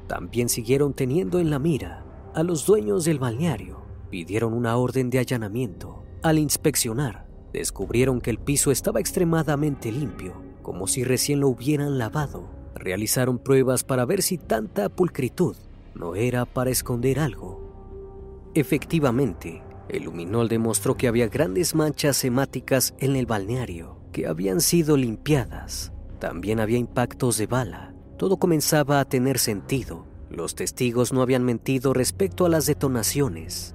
También 0.09 0.49
siguieron 0.49 0.95
teniendo 0.95 1.39
en 1.39 1.51
la 1.51 1.61
mira 1.61 2.05
a 2.35 2.43
los 2.43 2.67
dueños 2.67 3.05
del 3.05 3.21
balneario. 3.21 3.85
Pidieron 4.11 4.53
una 4.53 4.77
orden 4.79 5.11
de 5.11 5.21
allanamiento. 5.21 6.03
Al 6.25 6.41
inspeccionar, 6.41 7.29
descubrieron 7.53 8.21
que 8.21 8.31
el 8.31 8.41
piso 8.41 8.73
estaba 8.73 8.99
extremadamente 8.99 9.93
limpio, 9.93 10.43
como 10.63 10.89
si 10.89 11.05
recién 11.05 11.39
lo 11.39 11.47
hubieran 11.47 11.99
lavado. 11.99 12.60
Realizaron 12.75 13.39
pruebas 13.39 13.85
para 13.85 14.05
ver 14.05 14.23
si 14.23 14.39
tanta 14.39 14.89
pulcritud 14.89 15.57
no 15.95 16.15
era 16.15 16.45
para 16.45 16.71
esconder 16.71 17.19
algo. 17.19 18.51
Efectivamente, 18.55 19.63
el 19.89 20.05
luminol 20.05 20.49
demostró 20.49 20.97
que 20.97 21.09
había 21.09 21.29
grandes 21.29 21.75
manchas 21.75 22.25
hemáticas 22.25 22.95
en 22.99 23.17
el 23.17 23.27
balneario 23.27 23.99
que 24.13 24.27
habían 24.27 24.61
sido 24.61 24.97
limpiadas. 24.97 25.93
También 26.19 26.61
había 26.61 26.79
impactos 26.79 27.39
de 27.39 27.47
bala. 27.47 27.95
Todo 28.19 28.37
comenzaba 28.37 29.01
a 29.01 29.05
tener 29.05 29.39
sentido. 29.39 30.07
Los 30.29 30.55
testigos 30.55 31.13
no 31.13 31.23
habían 31.23 31.45
mentido 31.45 31.93
respecto 31.93 32.47
a 32.47 32.49
las 32.49 32.67
detonaciones. 32.67 33.75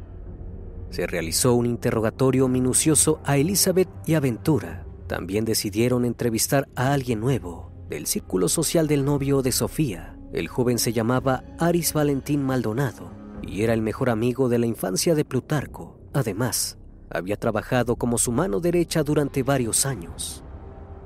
Se 0.90 1.08
realizó 1.08 1.54
un 1.54 1.66
interrogatorio 1.66 2.48
minucioso 2.48 3.20
a 3.26 3.38
Elizabeth 3.38 3.90
y 4.06 4.14
Aventura. 4.14 4.86
También 5.08 5.44
decidieron 5.44 6.06
entrevistar 6.06 6.68
a 6.76 6.94
alguien 6.94 7.20
nuevo, 7.20 7.65
del 7.90 8.08
círculo 8.08 8.50
social 8.50 8.88
del 8.88 9.06
novio 9.06 9.42
de 9.42 9.52
Sofía. 9.52 10.18
El 10.34 10.48
joven 10.48 10.80
se 10.80 10.94
llamaba 10.94 11.44
Aris 11.60 11.94
Valentín 11.94 12.44
Maldonado 12.44 13.12
y 13.42 13.64
era 13.64 13.74
el 13.74 13.82
mejor 13.82 14.10
amigo 14.10 14.50
de 14.50 14.60
la 14.60 14.66
infancia 14.66 15.16
de 15.16 15.26
Plutarco. 15.26 16.00
Además, 16.14 16.78
había 17.10 17.38
trabajado 17.38 17.96
como 17.96 18.18
su 18.18 18.32
mano 18.32 18.60
derecha 18.60 19.04
durante 19.04 19.44
varios 19.44 19.86
años. 19.86 20.44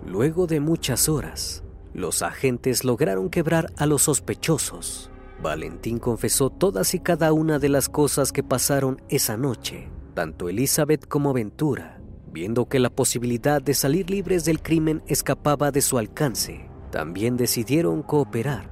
Luego 0.06 0.48
de 0.48 0.60
muchas 0.60 1.10
horas, 1.10 1.64
los 1.94 2.22
agentes 2.22 2.84
lograron 2.84 3.30
quebrar 3.30 3.74
a 3.78 3.86
los 3.86 4.04
sospechosos. 4.04 5.12
Valentín 5.42 6.00
confesó 6.00 6.50
todas 6.50 6.94
y 6.94 7.00
cada 7.00 7.34
una 7.34 7.60
de 7.60 7.70
las 7.70 7.90
cosas 7.90 8.32
que 8.32 8.44
pasaron 8.44 9.02
esa 9.10 9.38
noche. 9.38 9.90
Tanto 10.14 10.50
Elizabeth 10.50 11.08
como 11.08 11.34
Ventura, 11.34 11.99
viendo 12.32 12.68
que 12.68 12.80
la 12.80 12.90
posibilidad 12.90 13.62
de 13.62 13.74
salir 13.74 14.10
libres 14.10 14.46
del 14.46 14.62
crimen 14.62 15.04
escapaba 15.08 15.72
de 15.72 15.82
su 15.82 15.98
alcance, 15.98 16.70
también 16.92 17.38
decidieron 17.38 18.02
cooperar. 18.04 18.70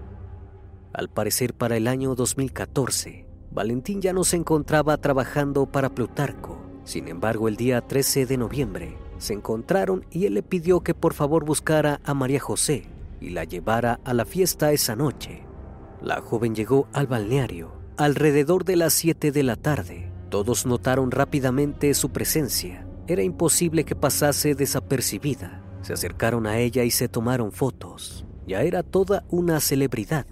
Al 0.94 1.10
parecer 1.10 1.54
para 1.54 1.78
el 1.78 1.88
año 1.88 2.16
2014, 2.16 3.28
Valentín 3.52 4.02
ya 4.02 4.14
no 4.14 4.24
se 4.24 4.38
encontraba 4.38 4.98
trabajando 4.98 5.66
para 5.66 5.90
Plutarco. 5.90 6.58
Sin 6.84 7.08
embargo, 7.08 7.48
el 7.48 7.56
día 7.56 7.82
13 7.82 8.26
de 8.26 8.38
noviembre 8.38 8.98
se 9.18 9.34
encontraron 9.34 10.06
y 10.12 10.26
él 10.26 10.36
le 10.36 10.44
pidió 10.44 10.82
que 10.82 10.94
por 10.94 11.14
favor 11.14 11.44
buscara 11.46 12.00
a 12.04 12.14
María 12.14 12.40
José 12.40 12.86
y 13.20 13.32
la 13.32 13.44
llevara 13.44 14.00
a 14.04 14.14
la 14.14 14.26
fiesta 14.26 14.72
esa 14.72 14.96
noche. 14.96 15.44
La 16.02 16.22
joven 16.22 16.56
llegó 16.56 16.88
al 16.94 17.08
balneario 17.08 17.78
alrededor 17.98 18.64
de 18.64 18.76
las 18.76 18.94
7 18.94 19.32
de 19.32 19.44
la 19.44 19.56
tarde. 19.56 20.12
Todos 20.30 20.66
notaron 20.66 21.10
rápidamente 21.10 21.94
su 21.96 22.12
presencia. 22.12 22.87
Era 23.08 23.24
imposible 23.24 23.86
que 23.86 23.96
pasase 23.96 24.54
desapercibida. 24.54 25.64
Se 25.82 25.94
acercaron 25.94 26.46
a 26.46 26.58
ella 26.58 26.84
y 26.84 26.92
se 26.92 27.08
tomaron 27.08 27.52
fotos. 27.52 28.26
Ya 28.46 28.64
era 28.64 28.84
toda 28.84 29.24
una 29.30 29.60
celebridad. 29.60 30.26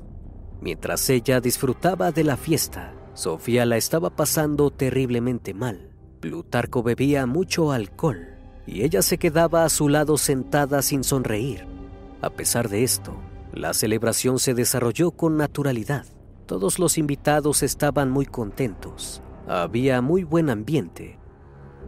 Mientras 0.61 1.09
ella 1.09 1.39
disfrutaba 1.39 2.11
de 2.11 2.23
la 2.23 2.37
fiesta, 2.37 2.93
Sofía 3.13 3.65
la 3.65 3.77
estaba 3.77 4.09
pasando 4.09 4.71
terriblemente 4.71 5.53
mal. 5.53 5.89
Plutarco 6.19 6.83
bebía 6.83 7.25
mucho 7.25 7.71
alcohol 7.71 8.27
y 8.67 8.83
ella 8.83 9.01
se 9.01 9.17
quedaba 9.17 9.63
a 9.63 9.69
su 9.69 9.87
lado 9.87 10.17
sentada 10.17 10.81
sin 10.81 11.05
sonreír. 11.05 11.65
A 12.21 12.29
pesar 12.29 12.67
de 12.67 12.83
esto, 12.83 13.13
la 13.53 13.73
celebración 13.73 14.37
se 14.37 14.53
desarrolló 14.53 15.11
con 15.11 15.37
naturalidad. 15.37 16.05
Todos 16.45 16.77
los 16.77 16.97
invitados 16.97 17.63
estaban 17.63 18.11
muy 18.11 18.25
contentos. 18.25 19.21
Había 19.47 20.01
muy 20.01 20.25
buen 20.25 20.49
ambiente. 20.49 21.17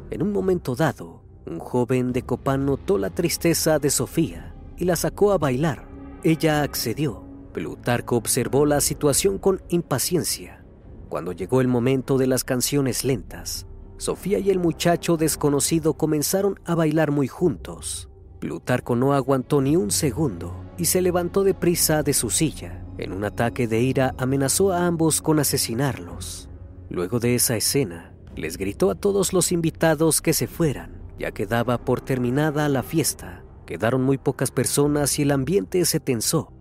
En 0.10 0.22
un 0.22 0.32
momento 0.32 0.76
dado, 0.76 1.22
un 1.46 1.60
joven 1.60 2.14
de 2.14 2.24
Copán 2.24 2.66
notó 2.66 2.98
la 2.98 3.10
tristeza 3.10 3.80
de 3.80 3.90
Sofía 3.90 4.56
y 4.78 4.86
la 4.86 4.96
sacó 4.96 5.32
a 5.32 5.38
bailar. 5.38 5.88
Ella 6.24 6.62
accedió. 6.64 7.24
Plutarco 7.54 8.16
observó 8.18 8.66
la 8.66 8.82
situación 8.82 9.38
con 9.38 9.62
impaciencia. 9.70 10.64
Cuando 11.10 11.32
llegó 11.32 11.62
el 11.62 11.68
momento 11.68 12.18
de 12.18 12.28
las 12.28 12.44
canciones 12.44 13.04
lentas, 13.04 13.66
Sofía 13.98 14.40
y 14.40 14.50
el 14.50 14.60
muchacho 14.60 15.18
desconocido 15.18 15.96
comenzaron 15.96 16.60
a 16.66 16.76
bailar 16.76 17.12
muy 17.12 17.28
juntos. 17.28 18.10
Plutarco 18.40 18.96
no 18.96 19.14
aguantó 19.14 19.62
ni 19.62 19.76
un 19.76 19.90
segundo 19.90 20.54
y 20.78 20.86
se 20.86 21.02
levantó 21.02 21.44
deprisa 21.44 22.04
de 22.04 22.14
su 22.14 22.30
silla. 22.30 22.86
En 22.98 23.12
un 23.12 23.24
ataque 23.24 23.68
de 23.68 23.82
ira 23.82 24.14
amenazó 24.18 24.72
a 24.72 24.86
ambos 24.86 25.22
con 25.22 25.40
asesinarlos. 25.40 26.50
Luego 26.90 27.20
de 27.20 27.36
esa 27.36 27.56
escena, 27.56 28.14
les 28.38 28.58
gritó 28.58 28.92
a 28.92 28.96
todos 28.96 29.34
los 29.34 29.52
invitados 29.52 30.22
que 30.22 30.34
se 30.34 30.48
fueran, 30.48 30.92
ya 31.18 31.32
que 31.32 31.46
daba 31.46 31.80
por 31.80 32.02
terminada 32.02 32.70
la 32.70 32.84
fiesta. 32.84 33.44
Quedaron 33.66 34.04
muy 34.04 34.18
pocas 34.18 34.52
personas 34.52 35.18
y 35.20 35.24
el 35.24 35.32
ambiente 35.32 35.84
se 35.86 36.00
tensó. 36.00 36.54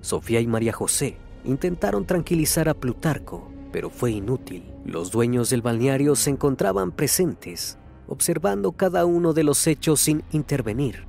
Sofía 0.00 0.40
y 0.40 0.46
María 0.46 0.72
José 0.72 1.18
intentaron 1.44 2.06
tranquilizar 2.06 2.68
a 2.68 2.74
Plutarco, 2.74 3.50
pero 3.72 3.90
fue 3.90 4.12
inútil. 4.12 4.72
Los 4.84 5.10
dueños 5.10 5.50
del 5.50 5.62
balneario 5.62 6.16
se 6.16 6.30
encontraban 6.30 6.92
presentes, 6.92 7.78
observando 8.06 8.72
cada 8.72 9.04
uno 9.04 9.32
de 9.32 9.44
los 9.44 9.66
hechos 9.66 10.00
sin 10.00 10.22
intervenir. 10.30 11.06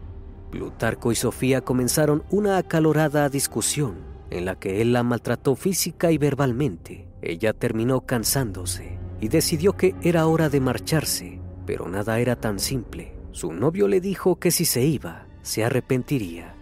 Plutarco 0.51 1.12
y 1.12 1.15
Sofía 1.15 1.62
comenzaron 1.62 2.23
una 2.29 2.58
acalorada 2.58 3.29
discusión 3.29 3.95
en 4.29 4.45
la 4.45 4.56
que 4.56 4.82
él 4.82 4.93
la 4.93 5.03
maltrató 5.03 5.56
física 5.56 6.12
y 6.12 6.17
verbalmente. 6.17 7.08
Ella 7.21 7.53
terminó 7.53 8.01
cansándose 8.01 9.02
y 9.23 9.29
decidió 9.29 9.77
que 9.77 9.95
era 10.01 10.27
hora 10.27 10.49
de 10.49 10.59
marcharse, 10.59 11.39
pero 11.65 11.88
nada 11.88 12.19
era 12.19 12.36
tan 12.36 12.59
simple. 12.59 13.15
Su 13.31 13.53
novio 13.53 13.88
le 13.88 14.01
dijo 14.01 14.36
que 14.36 14.51
si 14.51 14.65
se 14.65 14.83
iba, 14.83 15.27
se 15.41 15.63
arrepentiría. 15.63 16.55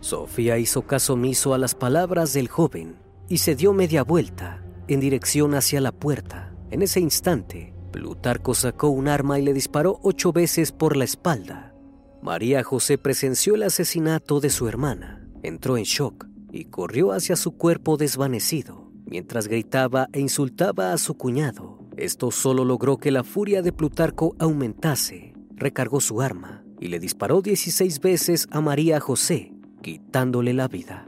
Sofía 0.00 0.58
hizo 0.58 0.82
caso 0.82 1.12
omiso 1.12 1.54
a 1.54 1.58
las 1.58 1.76
palabras 1.76 2.32
del 2.32 2.48
joven 2.48 2.96
y 3.28 3.38
se 3.38 3.54
dio 3.54 3.72
media 3.72 4.02
vuelta 4.02 4.64
en 4.88 4.98
dirección 4.98 5.54
hacia 5.54 5.80
la 5.80 5.92
puerta. 5.92 6.52
En 6.72 6.82
ese 6.82 6.98
instante, 6.98 7.72
Plutarco 7.92 8.54
sacó 8.54 8.88
un 8.88 9.06
arma 9.06 9.38
y 9.38 9.42
le 9.42 9.52
disparó 9.52 10.00
ocho 10.02 10.32
veces 10.32 10.72
por 10.72 10.96
la 10.96 11.04
espalda. 11.04 11.72
María 12.20 12.64
José 12.64 12.98
presenció 12.98 13.54
el 13.54 13.62
asesinato 13.62 14.40
de 14.40 14.50
su 14.50 14.66
hermana, 14.66 15.24
entró 15.44 15.76
en 15.76 15.84
shock 15.84 16.26
y 16.50 16.64
corrió 16.64 17.12
hacia 17.12 17.36
su 17.36 17.56
cuerpo 17.56 17.96
desvanecido, 17.96 18.90
mientras 19.06 19.46
gritaba 19.46 20.08
e 20.12 20.18
insultaba 20.18 20.92
a 20.92 20.98
su 20.98 21.16
cuñado. 21.16 21.81
Esto 22.02 22.32
solo 22.32 22.64
logró 22.64 22.96
que 22.96 23.12
la 23.12 23.22
furia 23.22 23.62
de 23.62 23.72
Plutarco 23.72 24.34
aumentase. 24.40 25.34
Recargó 25.54 26.00
su 26.00 26.20
arma 26.20 26.64
y 26.80 26.88
le 26.88 26.98
disparó 26.98 27.42
16 27.42 28.00
veces 28.00 28.48
a 28.50 28.60
María 28.60 28.98
José, 28.98 29.52
quitándole 29.82 30.52
la 30.52 30.66
vida. 30.66 31.06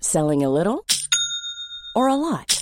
Selling 0.00 0.42
a 0.44 0.48
little 0.48 0.80
or 1.94 2.10
a 2.10 2.16
lot? 2.16 2.61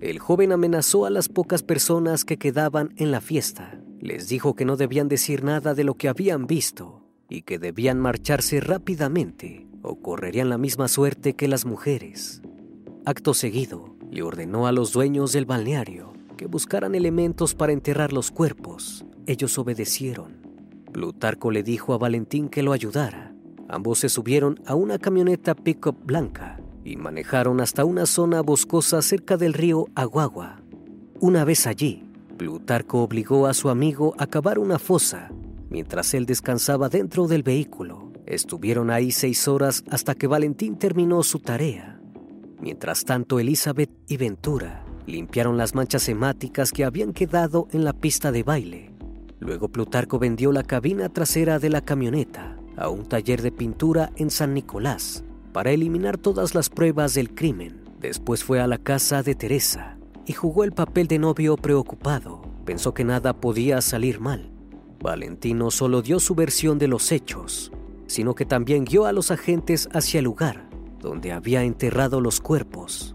el 0.00 0.18
joven 0.18 0.52
amenazó 0.52 1.06
a 1.06 1.10
las 1.10 1.28
pocas 1.28 1.62
personas 1.62 2.24
que 2.24 2.36
quedaban 2.36 2.92
en 2.96 3.10
la 3.10 3.22
fiesta. 3.22 3.80
Les 3.98 4.28
dijo 4.28 4.54
que 4.54 4.66
no 4.66 4.76
debían 4.76 5.08
decir 5.08 5.42
nada 5.42 5.74
de 5.74 5.84
lo 5.84 5.94
que 5.94 6.08
habían 6.08 6.46
visto 6.46 7.02
y 7.30 7.42
que 7.42 7.58
debían 7.58 7.98
marcharse 7.98 8.60
rápidamente 8.60 9.66
o 9.82 10.00
correrían 10.00 10.50
la 10.50 10.58
misma 10.58 10.88
suerte 10.88 11.34
que 11.34 11.48
las 11.48 11.64
mujeres. 11.64 12.42
Acto 13.06 13.32
seguido, 13.32 13.96
le 14.10 14.22
ordenó 14.22 14.66
a 14.66 14.72
los 14.72 14.92
dueños 14.92 15.32
del 15.32 15.46
balneario 15.46 16.12
que 16.36 16.46
buscaran 16.46 16.94
elementos 16.94 17.54
para 17.54 17.72
enterrar 17.72 18.12
los 18.12 18.30
cuerpos. 18.30 19.06
Ellos 19.26 19.58
obedecieron. 19.58 20.42
Plutarco 20.92 21.50
le 21.50 21.62
dijo 21.62 21.94
a 21.94 21.98
Valentín 21.98 22.50
que 22.50 22.62
lo 22.62 22.72
ayudara. 22.72 23.34
Ambos 23.68 24.00
se 24.00 24.10
subieron 24.10 24.60
a 24.66 24.74
una 24.74 24.98
camioneta 24.98 25.54
pickup 25.54 25.96
blanca 26.04 26.55
y 26.86 26.96
manejaron 26.96 27.60
hasta 27.60 27.84
una 27.84 28.06
zona 28.06 28.42
boscosa 28.42 29.02
cerca 29.02 29.36
del 29.36 29.54
río 29.54 29.88
Aguagua. 29.96 30.60
Una 31.18 31.44
vez 31.44 31.66
allí, 31.66 32.04
Plutarco 32.36 33.02
obligó 33.02 33.48
a 33.48 33.54
su 33.54 33.70
amigo 33.70 34.14
a 34.18 34.28
cavar 34.28 34.60
una 34.60 34.78
fosa 34.78 35.32
mientras 35.68 36.14
él 36.14 36.26
descansaba 36.26 36.88
dentro 36.88 37.26
del 37.26 37.42
vehículo. 37.42 38.12
Estuvieron 38.24 38.90
ahí 38.90 39.10
seis 39.10 39.48
horas 39.48 39.82
hasta 39.90 40.14
que 40.14 40.28
Valentín 40.28 40.78
terminó 40.78 41.24
su 41.24 41.40
tarea. 41.40 42.00
Mientras 42.60 43.04
tanto, 43.04 43.40
Elizabeth 43.40 43.90
y 44.06 44.16
Ventura 44.16 44.84
limpiaron 45.06 45.56
las 45.56 45.74
manchas 45.74 46.08
hemáticas 46.08 46.70
que 46.70 46.84
habían 46.84 47.12
quedado 47.12 47.66
en 47.72 47.84
la 47.84 47.94
pista 47.94 48.30
de 48.30 48.44
baile. 48.44 48.92
Luego 49.40 49.68
Plutarco 49.68 50.20
vendió 50.20 50.52
la 50.52 50.62
cabina 50.62 51.08
trasera 51.08 51.58
de 51.58 51.68
la 51.68 51.80
camioneta 51.80 52.56
a 52.76 52.88
un 52.90 53.06
taller 53.06 53.42
de 53.42 53.50
pintura 53.50 54.12
en 54.16 54.30
San 54.30 54.54
Nicolás 54.54 55.24
para 55.56 55.70
eliminar 55.70 56.18
todas 56.18 56.54
las 56.54 56.68
pruebas 56.68 57.14
del 57.14 57.34
crimen. 57.34 57.80
Después 57.98 58.44
fue 58.44 58.60
a 58.60 58.66
la 58.66 58.76
casa 58.76 59.22
de 59.22 59.34
Teresa 59.34 59.96
y 60.26 60.34
jugó 60.34 60.64
el 60.64 60.72
papel 60.72 61.08
de 61.08 61.18
novio 61.18 61.56
preocupado. 61.56 62.42
Pensó 62.66 62.92
que 62.92 63.04
nada 63.04 63.32
podía 63.32 63.80
salir 63.80 64.20
mal. 64.20 64.50
Valentino 65.00 65.70
solo 65.70 66.02
dio 66.02 66.20
su 66.20 66.34
versión 66.34 66.78
de 66.78 66.88
los 66.88 67.10
hechos, 67.10 67.72
sino 68.06 68.34
que 68.34 68.44
también 68.44 68.84
guió 68.84 69.06
a 69.06 69.12
los 69.12 69.30
agentes 69.30 69.88
hacia 69.94 70.18
el 70.18 70.26
lugar 70.26 70.68
donde 71.00 71.32
había 71.32 71.62
enterrado 71.62 72.20
los 72.20 72.42
cuerpos. 72.42 73.14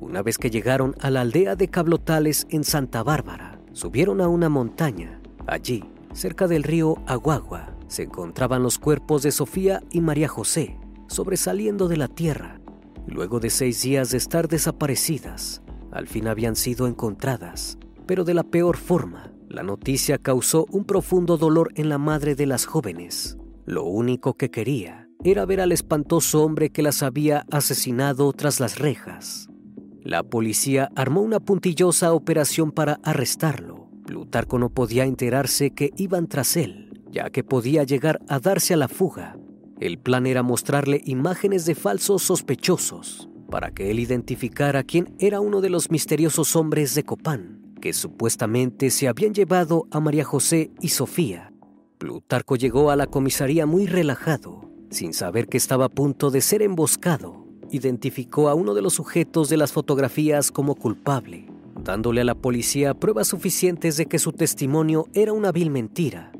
Una 0.00 0.20
vez 0.20 0.36
que 0.36 0.50
llegaron 0.50 0.94
a 1.00 1.08
la 1.08 1.22
aldea 1.22 1.56
de 1.56 1.68
Cablotales 1.68 2.46
en 2.50 2.62
Santa 2.62 3.02
Bárbara, 3.02 3.58
subieron 3.72 4.20
a 4.20 4.28
una 4.28 4.50
montaña. 4.50 5.18
Allí, 5.46 5.84
cerca 6.12 6.46
del 6.46 6.62
río 6.62 6.96
Aguagua, 7.06 7.74
se 7.88 8.02
encontraban 8.02 8.62
los 8.62 8.78
cuerpos 8.78 9.22
de 9.22 9.32
Sofía 9.32 9.82
y 9.90 10.02
María 10.02 10.28
José, 10.28 10.76
sobresaliendo 11.10 11.88
de 11.88 11.96
la 11.96 12.08
tierra. 12.08 12.60
Luego 13.06 13.40
de 13.40 13.50
seis 13.50 13.82
días 13.82 14.10
de 14.10 14.18
estar 14.18 14.48
desaparecidas, 14.48 15.62
al 15.90 16.06
fin 16.06 16.28
habían 16.28 16.54
sido 16.54 16.86
encontradas, 16.86 17.78
pero 18.06 18.24
de 18.24 18.34
la 18.34 18.44
peor 18.44 18.76
forma. 18.76 19.32
La 19.48 19.64
noticia 19.64 20.18
causó 20.18 20.66
un 20.70 20.84
profundo 20.84 21.36
dolor 21.36 21.72
en 21.74 21.88
la 21.88 21.98
madre 21.98 22.36
de 22.36 22.46
las 22.46 22.66
jóvenes. 22.66 23.36
Lo 23.66 23.84
único 23.84 24.34
que 24.34 24.50
quería 24.50 25.08
era 25.24 25.44
ver 25.44 25.60
al 25.60 25.72
espantoso 25.72 26.44
hombre 26.44 26.70
que 26.70 26.82
las 26.82 27.02
había 27.02 27.44
asesinado 27.50 28.32
tras 28.32 28.60
las 28.60 28.78
rejas. 28.78 29.48
La 30.02 30.22
policía 30.22 30.90
armó 30.94 31.20
una 31.20 31.40
puntillosa 31.40 32.12
operación 32.12 32.70
para 32.70 33.00
arrestarlo. 33.02 33.90
Plutarco 34.06 34.58
no 34.58 34.70
podía 34.70 35.04
enterarse 35.04 35.72
que 35.72 35.90
iban 35.96 36.28
tras 36.28 36.56
él, 36.56 37.02
ya 37.10 37.30
que 37.30 37.42
podía 37.42 37.82
llegar 37.82 38.20
a 38.28 38.38
darse 38.38 38.74
a 38.74 38.76
la 38.76 38.88
fuga. 38.88 39.36
El 39.80 39.98
plan 39.98 40.26
era 40.26 40.42
mostrarle 40.42 41.02
imágenes 41.04 41.66
de 41.66 41.74
falsos 41.74 42.22
sospechosos 42.22 43.28
para 43.50 43.72
que 43.72 43.90
él 43.90 43.98
identificara 43.98 44.84
quién 44.84 45.14
era 45.18 45.40
uno 45.40 45.60
de 45.60 45.70
los 45.70 45.90
misteriosos 45.90 46.54
hombres 46.54 46.94
de 46.94 47.02
Copán 47.02 47.60
que 47.80 47.92
supuestamente 47.92 48.90
se 48.90 49.08
habían 49.08 49.34
llevado 49.34 49.88
a 49.90 49.98
María 50.00 50.24
José 50.24 50.70
y 50.80 50.88
Sofía. 50.88 51.52
Plutarco 51.98 52.56
llegó 52.56 52.90
a 52.90 52.96
la 52.96 53.06
comisaría 53.06 53.66
muy 53.66 53.86
relajado, 53.86 54.70
sin 54.90 55.12
saber 55.12 55.48
que 55.48 55.56
estaba 55.56 55.86
a 55.86 55.88
punto 55.88 56.30
de 56.30 56.40
ser 56.40 56.62
emboscado. 56.62 57.46
Identificó 57.70 58.48
a 58.48 58.54
uno 58.54 58.74
de 58.74 58.82
los 58.82 58.94
sujetos 58.94 59.48
de 59.48 59.56
las 59.56 59.72
fotografías 59.72 60.50
como 60.50 60.74
culpable, 60.74 61.46
dándole 61.82 62.20
a 62.20 62.24
la 62.24 62.34
policía 62.34 62.94
pruebas 62.94 63.28
suficientes 63.28 63.96
de 63.96 64.06
que 64.06 64.18
su 64.18 64.32
testimonio 64.32 65.06
era 65.14 65.32
una 65.32 65.52
vil 65.52 65.70
mentira. 65.70 66.32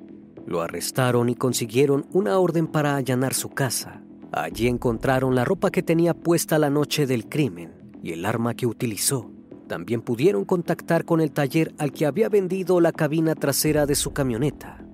Lo 0.50 0.62
arrestaron 0.62 1.28
y 1.28 1.36
consiguieron 1.36 2.06
una 2.12 2.36
orden 2.40 2.66
para 2.66 2.96
allanar 2.96 3.34
su 3.34 3.50
casa. 3.50 4.02
Allí 4.32 4.66
encontraron 4.66 5.36
la 5.36 5.44
ropa 5.44 5.70
que 5.70 5.80
tenía 5.80 6.12
puesta 6.12 6.58
la 6.58 6.70
noche 6.70 7.06
del 7.06 7.28
crimen 7.28 7.70
y 8.02 8.10
el 8.10 8.26
arma 8.26 8.54
que 8.54 8.66
utilizó. 8.66 9.30
También 9.68 10.00
pudieron 10.00 10.44
contactar 10.44 11.04
con 11.04 11.20
el 11.20 11.30
taller 11.30 11.72
al 11.78 11.92
que 11.92 12.04
había 12.04 12.28
vendido 12.28 12.80
la 12.80 12.90
cabina 12.90 13.36
trasera 13.36 13.86
de 13.86 13.94
su 13.94 14.12
camioneta. 14.12 14.84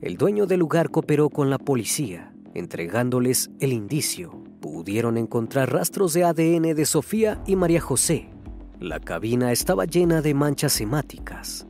El 0.00 0.16
dueño 0.16 0.46
del 0.46 0.60
lugar 0.60 0.90
cooperó 0.90 1.30
con 1.30 1.50
la 1.50 1.58
policía, 1.58 2.32
entregándoles 2.54 3.50
el 3.58 3.72
indicio. 3.72 4.30
Pudieron 4.60 5.18
encontrar 5.18 5.72
rastros 5.72 6.12
de 6.12 6.22
ADN 6.22 6.76
de 6.76 6.86
Sofía 6.86 7.42
y 7.44 7.56
María 7.56 7.80
José. 7.80 8.28
La 8.78 9.00
cabina 9.00 9.50
estaba 9.50 9.84
llena 9.84 10.22
de 10.22 10.32
manchas 10.32 10.80
hemáticas. 10.80 11.66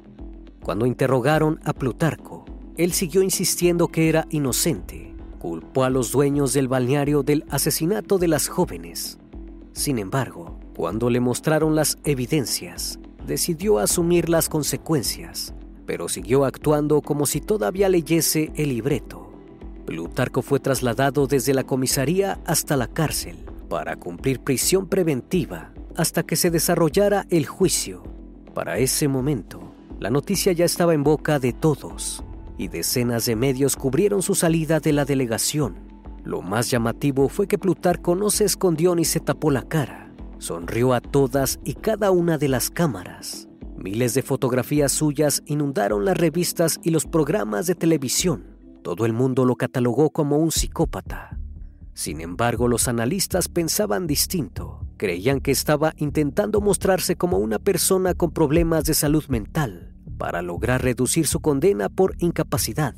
Cuando 0.63 0.85
interrogaron 0.85 1.61
a 1.65 1.73
Plutarco, 1.73 2.45
él 2.77 2.93
siguió 2.93 3.23
insistiendo 3.23 3.89
que 3.89 4.09
era 4.09 4.27
inocente. 4.31 5.15
Culpó 5.39 5.85
a 5.85 5.91
los 5.91 6.13
dueños 6.13 6.53
del 6.53 6.69
balneario 6.69 7.23
del 7.23 7.45
asesinato 7.51 8.19
de 8.19 8.29
las 8.29 8.49
jóvenes. 8.49 9.19
Sin 9.73 9.99
embargo, 9.99 10.59
cuando 10.77 11.11
le 11.11 11.21
mostraron 11.21 11.75
las 11.75 11.99
evidencias, 12.05 12.99
decidió 13.27 13.79
asumir 13.79 14.29
las 14.29 14.49
consecuencias, 14.49 15.55
pero 15.85 16.09
siguió 16.09 16.45
actuando 16.45 17.03
como 17.03 17.27
si 17.27 17.41
todavía 17.41 17.89
leyese 17.89 18.53
el 18.57 18.71
libreto. 18.71 19.33
Plutarco 19.85 20.43
fue 20.43 20.61
trasladado 20.61 21.27
desde 21.27 21.55
la 21.55 21.65
comisaría 21.65 22.39
hasta 22.47 22.77
la 22.77 22.87
cárcel 22.87 23.37
para 23.69 23.97
cumplir 23.97 24.41
prisión 24.41 24.87
preventiva 24.87 25.73
hasta 25.97 26.23
que 26.23 26.37
se 26.37 26.51
desarrollara 26.51 27.27
el 27.31 27.47
juicio. 27.47 28.03
Para 28.55 28.79
ese 28.79 29.09
momento, 29.09 29.75
la 29.99 30.11
noticia 30.11 30.53
ya 30.53 30.65
estaba 30.65 30.95
en 30.95 31.03
boca 31.03 31.39
de 31.39 31.53
todos 31.53 32.23
y 32.59 32.69
decenas 32.69 33.27
de 33.27 33.37
medios 33.37 33.77
cubrieron 33.77 34.23
su 34.23 34.35
salida 34.35 34.81
de 34.81 34.93
la 34.93 35.05
delegación. 35.05 35.77
Lo 36.25 36.43
más 36.43 36.71
llamativo 36.71 37.29
fue 37.29 37.47
que 37.47 37.59
Plutarco 37.59 38.15
no 38.15 38.31
se 38.31 38.45
escondió 38.45 38.95
ni 38.95 39.05
se 39.05 39.21
tapó 39.21 39.51
la 39.51 39.63
cara 39.63 40.03
Sonrió 40.43 40.93
a 40.93 41.01
todas 41.01 41.61
y 41.65 41.75
cada 41.75 42.11
una 42.11 42.37
de 42.37 42.49
las 42.49 42.69
cámaras. 42.69 43.47
Miles 43.77 44.15
de 44.15 44.23
fotografías 44.23 44.91
suyas 44.91 45.41
inundaron 45.47 46.05
las 46.05 46.19
revistas 46.19 46.81
y 46.83 46.91
los 46.91 47.07
programas 47.07 47.69
de 47.69 47.77
televisión. 47.77 48.59
Todo 48.83 49.07
el 49.07 49.13
mundo 49.13 49.45
lo 49.45 49.55
catalogó 49.55 50.11
como 50.11 50.39
un 50.39 50.51
psicópata. 50.51 51.39
Sin 51.95 52.21
embargo, 52.21 52.67
los 52.67 52.89
analistas 52.89 53.47
pensaban 53.47 54.09
distinto. 54.09 54.85
Creían 54.97 55.39
que 55.39 55.53
estaba 55.53 55.95
intentando 55.97 56.61
mostrarse 56.61 57.15
como 57.15 57.39
una 57.39 57.61
persona 57.61 58.15
con 58.15 58.33
problemas 58.33 58.83
de 58.83 58.95
salud 58.95 59.25
mental 59.29 59.92
para 60.23 60.41
lograr 60.41 60.85
reducir 60.85 61.27
su 61.27 61.41
condena 61.41 61.89
por 61.89 62.15
incapacidad. 62.21 62.95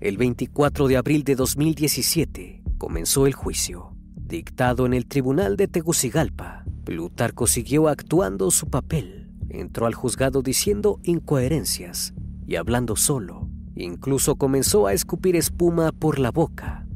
El 0.00 0.16
24 0.16 0.88
de 0.88 0.96
abril 0.96 1.24
de 1.24 1.34
2017 1.34 2.62
comenzó 2.78 3.26
el 3.26 3.34
juicio 3.34 3.94
dictado 4.16 4.86
en 4.86 4.94
el 4.94 5.04
tribunal 5.04 5.58
de 5.58 5.68
Tegucigalpa. 5.68 6.64
Plutarco 6.84 7.46
siguió 7.46 7.86
actuando 7.86 8.50
su 8.50 8.70
papel. 8.70 9.30
Entró 9.50 9.84
al 9.84 9.92
juzgado 9.92 10.40
diciendo 10.40 11.00
incoherencias 11.02 12.14
y 12.46 12.56
hablando 12.56 12.96
solo. 12.96 13.50
Incluso 13.76 14.36
comenzó 14.36 14.86
a 14.86 14.94
escupir 14.94 15.36
espuma 15.36 15.92
por 15.92 16.18
la 16.18 16.30
boca. 16.30 16.86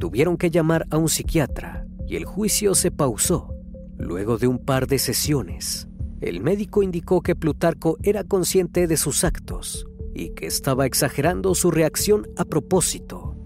Tuvieron 0.00 0.36
que 0.36 0.50
llamar 0.50 0.88
a 0.90 0.98
un 0.98 1.08
psiquiatra 1.08 1.86
y 2.08 2.16
el 2.16 2.24
juicio 2.24 2.74
se 2.74 2.90
pausó. 2.90 3.54
Luego 3.98 4.36
de 4.36 4.48
un 4.48 4.58
par 4.58 4.88
de 4.88 4.98
sesiones, 4.98 5.86
el 6.20 6.40
médico 6.40 6.82
indicó 6.82 7.22
que 7.22 7.34
Plutarco 7.34 7.96
era 8.02 8.24
consciente 8.24 8.86
de 8.86 8.96
sus 8.96 9.24
actos 9.24 9.86
y 10.14 10.30
que 10.30 10.46
estaba 10.46 10.84
exagerando 10.84 11.54
su 11.54 11.70
reacción 11.70 12.26
a 12.36 12.44
propósito. 12.44 13.36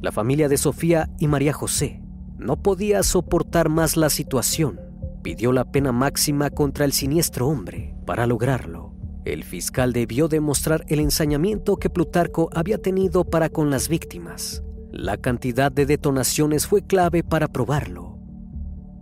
La 0.00 0.12
familia 0.12 0.48
de 0.48 0.58
Sofía 0.58 1.10
y 1.18 1.26
María 1.26 1.52
José 1.52 2.00
no 2.36 2.62
podía 2.62 3.02
soportar 3.02 3.68
más 3.68 3.96
la 3.96 4.10
situación. 4.10 4.80
Pidió 5.22 5.50
la 5.50 5.72
pena 5.72 5.90
máxima 5.90 6.50
contra 6.50 6.84
el 6.84 6.92
siniestro 6.92 7.48
hombre. 7.48 7.96
Para 8.06 8.28
lograrlo, 8.28 8.94
el 9.24 9.42
fiscal 9.42 9.92
debió 9.92 10.28
demostrar 10.28 10.84
el 10.86 11.00
ensañamiento 11.00 11.78
que 11.78 11.90
Plutarco 11.90 12.48
había 12.54 12.78
tenido 12.78 13.24
para 13.24 13.48
con 13.48 13.70
las 13.70 13.88
víctimas. 13.88 14.62
La 14.92 15.16
cantidad 15.16 15.72
de 15.72 15.84
detonaciones 15.84 16.68
fue 16.68 16.86
clave 16.86 17.24
para 17.24 17.48
probarlo. 17.48 18.18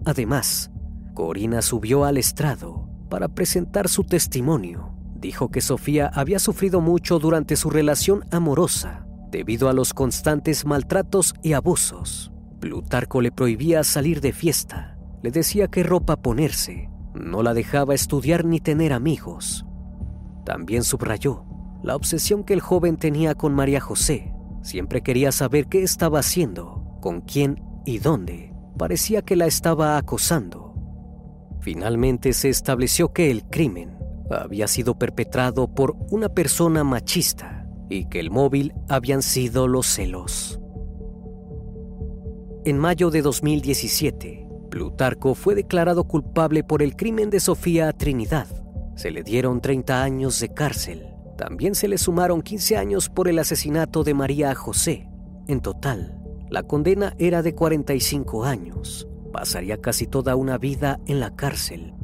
Además, 0.07 0.71
Corina 1.15 1.61
subió 1.61 2.05
al 2.05 2.17
estrado 2.17 2.86
para 3.09 3.29
presentar 3.29 3.89
su 3.89 4.05
testimonio. 4.05 4.93
Dijo 5.15 5.51
que 5.51 5.61
Sofía 5.61 6.11
había 6.13 6.39
sufrido 6.39 6.81
mucho 6.81 7.19
durante 7.19 7.57
su 7.57 7.71
relación 7.71 8.25
amorosa 8.31 9.07
debido 9.31 9.69
a 9.69 9.73
los 9.73 9.93
constantes 9.93 10.65
maltratos 10.65 11.35
y 11.43 11.53
abusos. 11.53 12.33
Plutarco 12.61 13.21
le 13.21 13.33
prohibía 13.33 13.85
salir 13.85 14.21
de 14.21 14.33
fiesta, 14.33 14.97
le 15.23 15.31
decía 15.31 15.69
qué 15.69 15.83
ropa 15.83 16.17
ponerse, 16.17 16.89
no 17.15 17.43
la 17.43 17.55
dejaba 17.55 17.95
estudiar 17.95 18.45
ni 18.45 18.61
tener 18.61 18.93
amigos. 18.93 19.67
También 20.45 20.85
subrayó 20.85 21.45
la 21.83 21.97
obsesión 21.97 22.45
que 22.45 22.55
el 22.55 22.61
joven 22.61 22.97
tenía 22.97 23.35
con 23.35 23.55
María 23.55 23.81
José. 23.81 24.33
Siempre 24.63 25.03
quería 25.03 25.31
saber 25.33 25.67
qué 25.67 25.83
estaba 25.83 26.21
haciendo, 26.21 26.99
con 27.01 27.21
quién 27.21 27.63
y 27.85 27.99
dónde. 27.99 28.55
Parecía 28.79 29.23
que 29.23 29.37
la 29.37 29.47
estaba 29.47 29.97
acosando. 29.97 30.66
Finalmente 31.67 32.33
se 32.33 32.49
estableció 32.49 33.13
que 33.13 33.29
el 33.29 33.43
crimen 33.43 33.99
había 34.31 34.69
sido 34.69 35.01
perpetrado 35.01 35.67
por 35.67 35.97
una 36.13 36.29
persona 36.29 36.85
machista 36.85 37.67
y 37.91 38.05
que 38.05 38.21
el 38.21 38.31
móvil 38.31 38.73
habían 38.89 39.21
sido 39.21 39.67
los 39.67 39.89
celos. 39.89 40.61
En 42.65 42.79
mayo 42.79 43.11
de 43.11 43.21
2017, 43.21 44.47
Plutarco 44.71 45.35
fue 45.35 45.57
declarado 45.57 46.05
culpable 46.05 46.63
por 46.63 46.83
el 46.83 46.95
crimen 46.95 47.31
de 47.31 47.41
Sofía 47.41 47.93
Trinidad. 47.93 48.47
Se 48.95 49.11
le 49.11 49.25
dieron 49.25 49.61
30 49.61 50.05
años 50.05 50.39
de 50.39 50.55
cárcel. 50.55 51.09
También 51.37 51.75
se 51.75 51.89
le 51.89 51.99
sumaron 51.99 52.43
15 52.43 52.77
años 52.77 53.09
por 53.09 53.27
el 53.27 53.41
asesinato 53.41 54.05
de 54.05 54.15
María 54.15 54.55
José. 54.55 55.09
En 55.49 55.59
total, 55.59 56.23
la 56.49 56.63
condena 56.63 57.17
era 57.19 57.43
de 57.43 57.57
45 57.57 58.45
años. 58.45 59.09
Pasaría 59.33 59.81
casi 59.81 60.07
toda 60.07 60.37
una 60.37 60.59
vida 60.59 61.01
en 61.07 61.21
la 61.21 61.35
cárcel. 61.35 61.95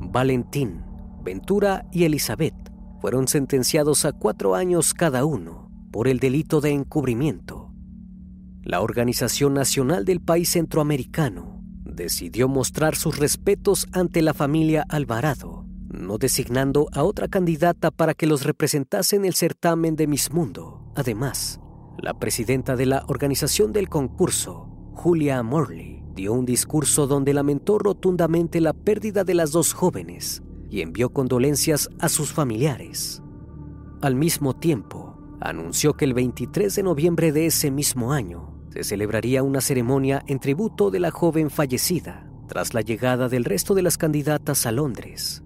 Valentín, 0.00 0.82
Ventura 1.22 1.86
y 1.90 2.04
Elizabeth 2.04 2.54
fueron 3.00 3.28
sentenciados 3.28 4.04
a 4.04 4.12
cuatro 4.12 4.54
años 4.54 4.94
cada 4.94 5.24
uno 5.24 5.70
por 5.92 6.08
el 6.08 6.18
delito 6.18 6.60
de 6.60 6.70
encubrimiento. 6.70 7.72
La 8.62 8.80
Organización 8.80 9.54
Nacional 9.54 10.04
del 10.04 10.20
País 10.20 10.50
Centroamericano 10.50 11.60
decidió 11.84 12.48
mostrar 12.48 12.96
sus 12.96 13.18
respetos 13.18 13.86
ante 13.92 14.22
la 14.22 14.34
familia 14.34 14.84
Alvarado, 14.88 15.66
no 15.86 16.18
designando 16.18 16.88
a 16.92 17.04
otra 17.04 17.28
candidata 17.28 17.90
para 17.90 18.14
que 18.14 18.26
los 18.26 18.44
representase 18.44 19.16
en 19.16 19.24
el 19.24 19.34
certamen 19.34 19.96
de 19.96 20.06
Miss 20.06 20.32
Mundo. 20.32 20.90
Además, 20.96 21.60
la 21.98 22.18
presidenta 22.18 22.74
de 22.74 22.86
la 22.86 23.04
organización 23.06 23.72
del 23.72 23.88
concurso, 23.88 24.68
Julia 24.94 25.42
Morley, 25.42 25.93
dio 26.14 26.32
un 26.32 26.44
discurso 26.46 27.06
donde 27.06 27.34
lamentó 27.34 27.78
rotundamente 27.78 28.60
la 28.60 28.72
pérdida 28.72 29.24
de 29.24 29.34
las 29.34 29.52
dos 29.52 29.72
jóvenes 29.72 30.42
y 30.70 30.80
envió 30.80 31.10
condolencias 31.10 31.90
a 31.98 32.08
sus 32.08 32.32
familiares. 32.32 33.22
Al 34.00 34.14
mismo 34.14 34.54
tiempo, 34.54 35.18
anunció 35.40 35.94
que 35.94 36.04
el 36.04 36.14
23 36.14 36.74
de 36.74 36.82
noviembre 36.82 37.32
de 37.32 37.46
ese 37.46 37.70
mismo 37.70 38.12
año 38.12 38.54
se 38.70 38.84
celebraría 38.84 39.42
una 39.42 39.60
ceremonia 39.60 40.22
en 40.26 40.40
tributo 40.40 40.90
de 40.90 41.00
la 41.00 41.10
joven 41.10 41.50
fallecida 41.50 42.28
tras 42.48 42.74
la 42.74 42.80
llegada 42.80 43.28
del 43.28 43.44
resto 43.44 43.74
de 43.74 43.82
las 43.82 43.96
candidatas 43.98 44.66
a 44.66 44.72
Londres. 44.72 45.42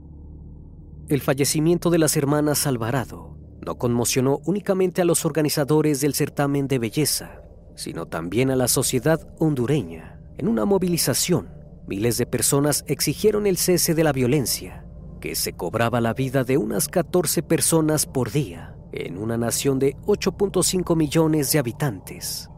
El 1.08 1.20
fallecimiento 1.20 1.90
de 1.90 1.98
las 1.98 2.16
hermanas 2.16 2.66
Alvarado 2.66 3.36
no 3.64 3.76
conmocionó 3.76 4.40
únicamente 4.44 5.02
a 5.02 5.04
los 5.04 5.24
organizadores 5.24 6.00
del 6.00 6.14
certamen 6.14 6.68
de 6.68 6.78
belleza, 6.78 7.42
sino 7.76 8.06
también 8.06 8.50
a 8.50 8.56
la 8.56 8.68
sociedad 8.68 9.28
hondureña. 9.38 10.17
En 10.38 10.46
una 10.46 10.64
movilización, 10.64 11.50
miles 11.88 12.16
de 12.16 12.24
personas 12.24 12.84
exigieron 12.86 13.48
el 13.48 13.56
cese 13.56 13.92
de 13.96 14.04
la 14.04 14.12
violencia, 14.12 14.84
que 15.20 15.34
se 15.34 15.54
cobraba 15.54 16.00
la 16.00 16.14
vida 16.14 16.44
de 16.44 16.56
unas 16.56 16.86
14 16.86 17.42
personas 17.42 18.06
por 18.06 18.30
día 18.30 18.76
en 18.92 19.18
una 19.18 19.36
nación 19.36 19.80
de 19.80 19.96
8.5 20.06 20.94
millones 20.94 21.50
de 21.50 21.58
habitantes. 21.58 22.48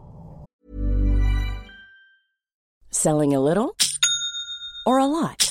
Selling 2.91 3.33
a 3.33 3.39
little 3.39 3.73
or 4.85 4.99
a 4.99 5.07
lot? 5.07 5.50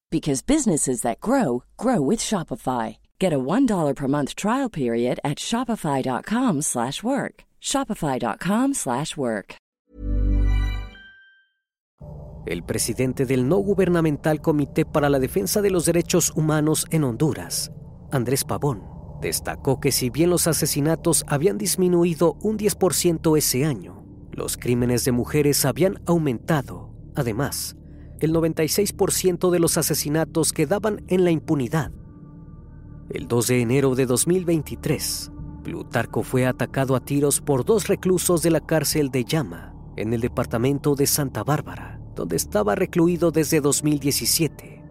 because 0.11 0.45
businesses 0.45 1.01
that 1.01 1.21
grow 1.21 1.63
grow 1.77 2.01
with 2.01 2.19
Shopify. 2.19 2.97
Get 3.17 3.31
a 3.31 3.39
$1 3.39 3.95
per 3.95 4.07
month 4.07 4.35
trial 4.35 4.69
period 4.69 5.19
at 5.23 5.39
shopify.com/work. 5.39 7.45
shopify.com/work. 7.61 9.55
El 12.47 12.63
presidente 12.63 13.27
del 13.27 13.47
no 13.47 13.57
gubernamental 13.57 14.41
Comité 14.41 14.83
para 14.83 15.09
la 15.09 15.19
Defensa 15.19 15.61
de 15.61 15.69
los 15.69 15.85
Derechos 15.85 16.31
Humanos 16.35 16.87
en 16.89 17.03
Honduras, 17.03 17.71
Andrés 18.11 18.43
Pavón, 18.43 18.81
destacó 19.21 19.79
que 19.79 19.91
si 19.91 20.09
bien 20.09 20.31
los 20.31 20.47
asesinatos 20.47 21.23
habían 21.27 21.59
disminuido 21.59 22.37
un 22.41 22.57
10% 22.57 23.37
ese 23.37 23.65
año, 23.65 24.03
los 24.31 24.57
crímenes 24.57 25.05
de 25.05 25.11
mujeres 25.11 25.65
habían 25.65 26.01
aumentado. 26.07 26.95
Además, 27.15 27.75
el 28.21 28.33
96% 28.33 29.49
de 29.49 29.59
los 29.59 29.77
asesinatos 29.77 30.53
quedaban 30.53 31.03
en 31.07 31.23
la 31.25 31.31
impunidad. 31.31 31.91
El 33.09 33.27
2 33.27 33.47
de 33.47 33.61
enero 33.61 33.95
de 33.95 34.05
2023, 34.05 35.31
Plutarco 35.63 36.23
fue 36.23 36.45
atacado 36.45 36.95
a 36.95 37.03
tiros 37.03 37.41
por 37.41 37.65
dos 37.65 37.87
reclusos 37.87 38.41
de 38.41 38.51
la 38.51 38.61
cárcel 38.61 39.09
de 39.09 39.25
Llama, 39.25 39.73
en 39.97 40.13
el 40.13 40.21
departamento 40.21 40.95
de 40.95 41.07
Santa 41.07 41.43
Bárbara, 41.43 41.99
donde 42.15 42.35
estaba 42.35 42.75
recluido 42.75 43.31
desde 43.31 43.59
2017. 43.59 44.83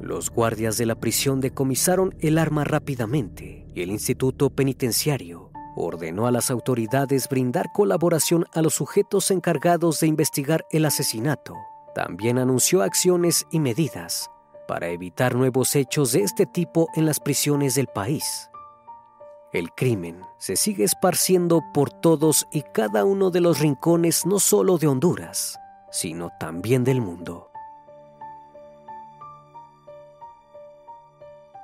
Los 0.00 0.30
guardias 0.30 0.76
de 0.78 0.86
la 0.86 0.96
prisión 0.96 1.40
decomisaron 1.40 2.14
el 2.20 2.38
arma 2.38 2.64
rápidamente 2.64 3.66
y 3.74 3.82
el 3.82 3.90
instituto 3.90 4.50
penitenciario 4.50 5.50
ordenó 5.76 6.26
a 6.26 6.32
las 6.32 6.50
autoridades 6.50 7.28
brindar 7.28 7.70
colaboración 7.72 8.46
a 8.52 8.62
los 8.62 8.74
sujetos 8.74 9.30
encargados 9.30 10.00
de 10.00 10.08
investigar 10.08 10.64
el 10.72 10.84
asesinato. 10.84 11.54
También 11.98 12.38
anunció 12.38 12.82
acciones 12.82 13.44
y 13.50 13.58
medidas 13.58 14.30
para 14.68 14.86
evitar 14.86 15.34
nuevos 15.34 15.74
hechos 15.74 16.12
de 16.12 16.22
este 16.22 16.46
tipo 16.46 16.86
en 16.94 17.06
las 17.06 17.18
prisiones 17.18 17.74
del 17.74 17.88
país. 17.88 18.48
El 19.52 19.72
crimen 19.72 20.22
se 20.38 20.54
sigue 20.54 20.84
esparciendo 20.84 21.60
por 21.74 21.90
todos 21.90 22.46
y 22.52 22.62
cada 22.62 23.04
uno 23.04 23.32
de 23.32 23.40
los 23.40 23.58
rincones 23.58 24.26
no 24.26 24.38
solo 24.38 24.78
de 24.78 24.86
Honduras, 24.86 25.58
sino 25.90 26.30
también 26.38 26.84
del 26.84 27.00
mundo. 27.00 27.50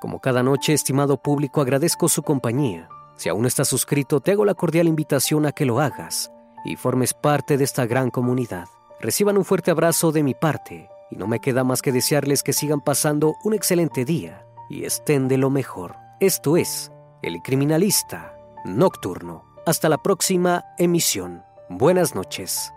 Como 0.00 0.18
cada 0.18 0.42
noche, 0.42 0.72
estimado 0.72 1.16
público, 1.16 1.60
agradezco 1.60 2.08
su 2.08 2.24
compañía. 2.24 2.88
Si 3.14 3.28
aún 3.28 3.42
no 3.42 3.46
estás 3.46 3.68
suscrito, 3.68 4.18
te 4.18 4.32
hago 4.32 4.44
la 4.44 4.54
cordial 4.54 4.88
invitación 4.88 5.46
a 5.46 5.52
que 5.52 5.64
lo 5.64 5.78
hagas 5.78 6.32
y 6.64 6.74
formes 6.74 7.14
parte 7.14 7.56
de 7.56 7.62
esta 7.62 7.86
gran 7.86 8.10
comunidad. 8.10 8.66
Reciban 9.04 9.36
un 9.36 9.44
fuerte 9.44 9.70
abrazo 9.70 10.12
de 10.12 10.22
mi 10.22 10.32
parte 10.32 10.88
y 11.10 11.16
no 11.16 11.26
me 11.26 11.38
queda 11.38 11.62
más 11.62 11.82
que 11.82 11.92
desearles 11.92 12.42
que 12.42 12.54
sigan 12.54 12.80
pasando 12.80 13.34
un 13.44 13.52
excelente 13.52 14.06
día 14.06 14.46
y 14.70 14.86
estén 14.86 15.28
de 15.28 15.36
lo 15.36 15.50
mejor. 15.50 15.96
Esto 16.20 16.56
es 16.56 16.90
El 17.20 17.42
Criminalista 17.42 18.34
Nocturno. 18.64 19.44
Hasta 19.66 19.90
la 19.90 19.98
próxima 19.98 20.64
emisión. 20.78 21.42
Buenas 21.68 22.14
noches. 22.14 22.72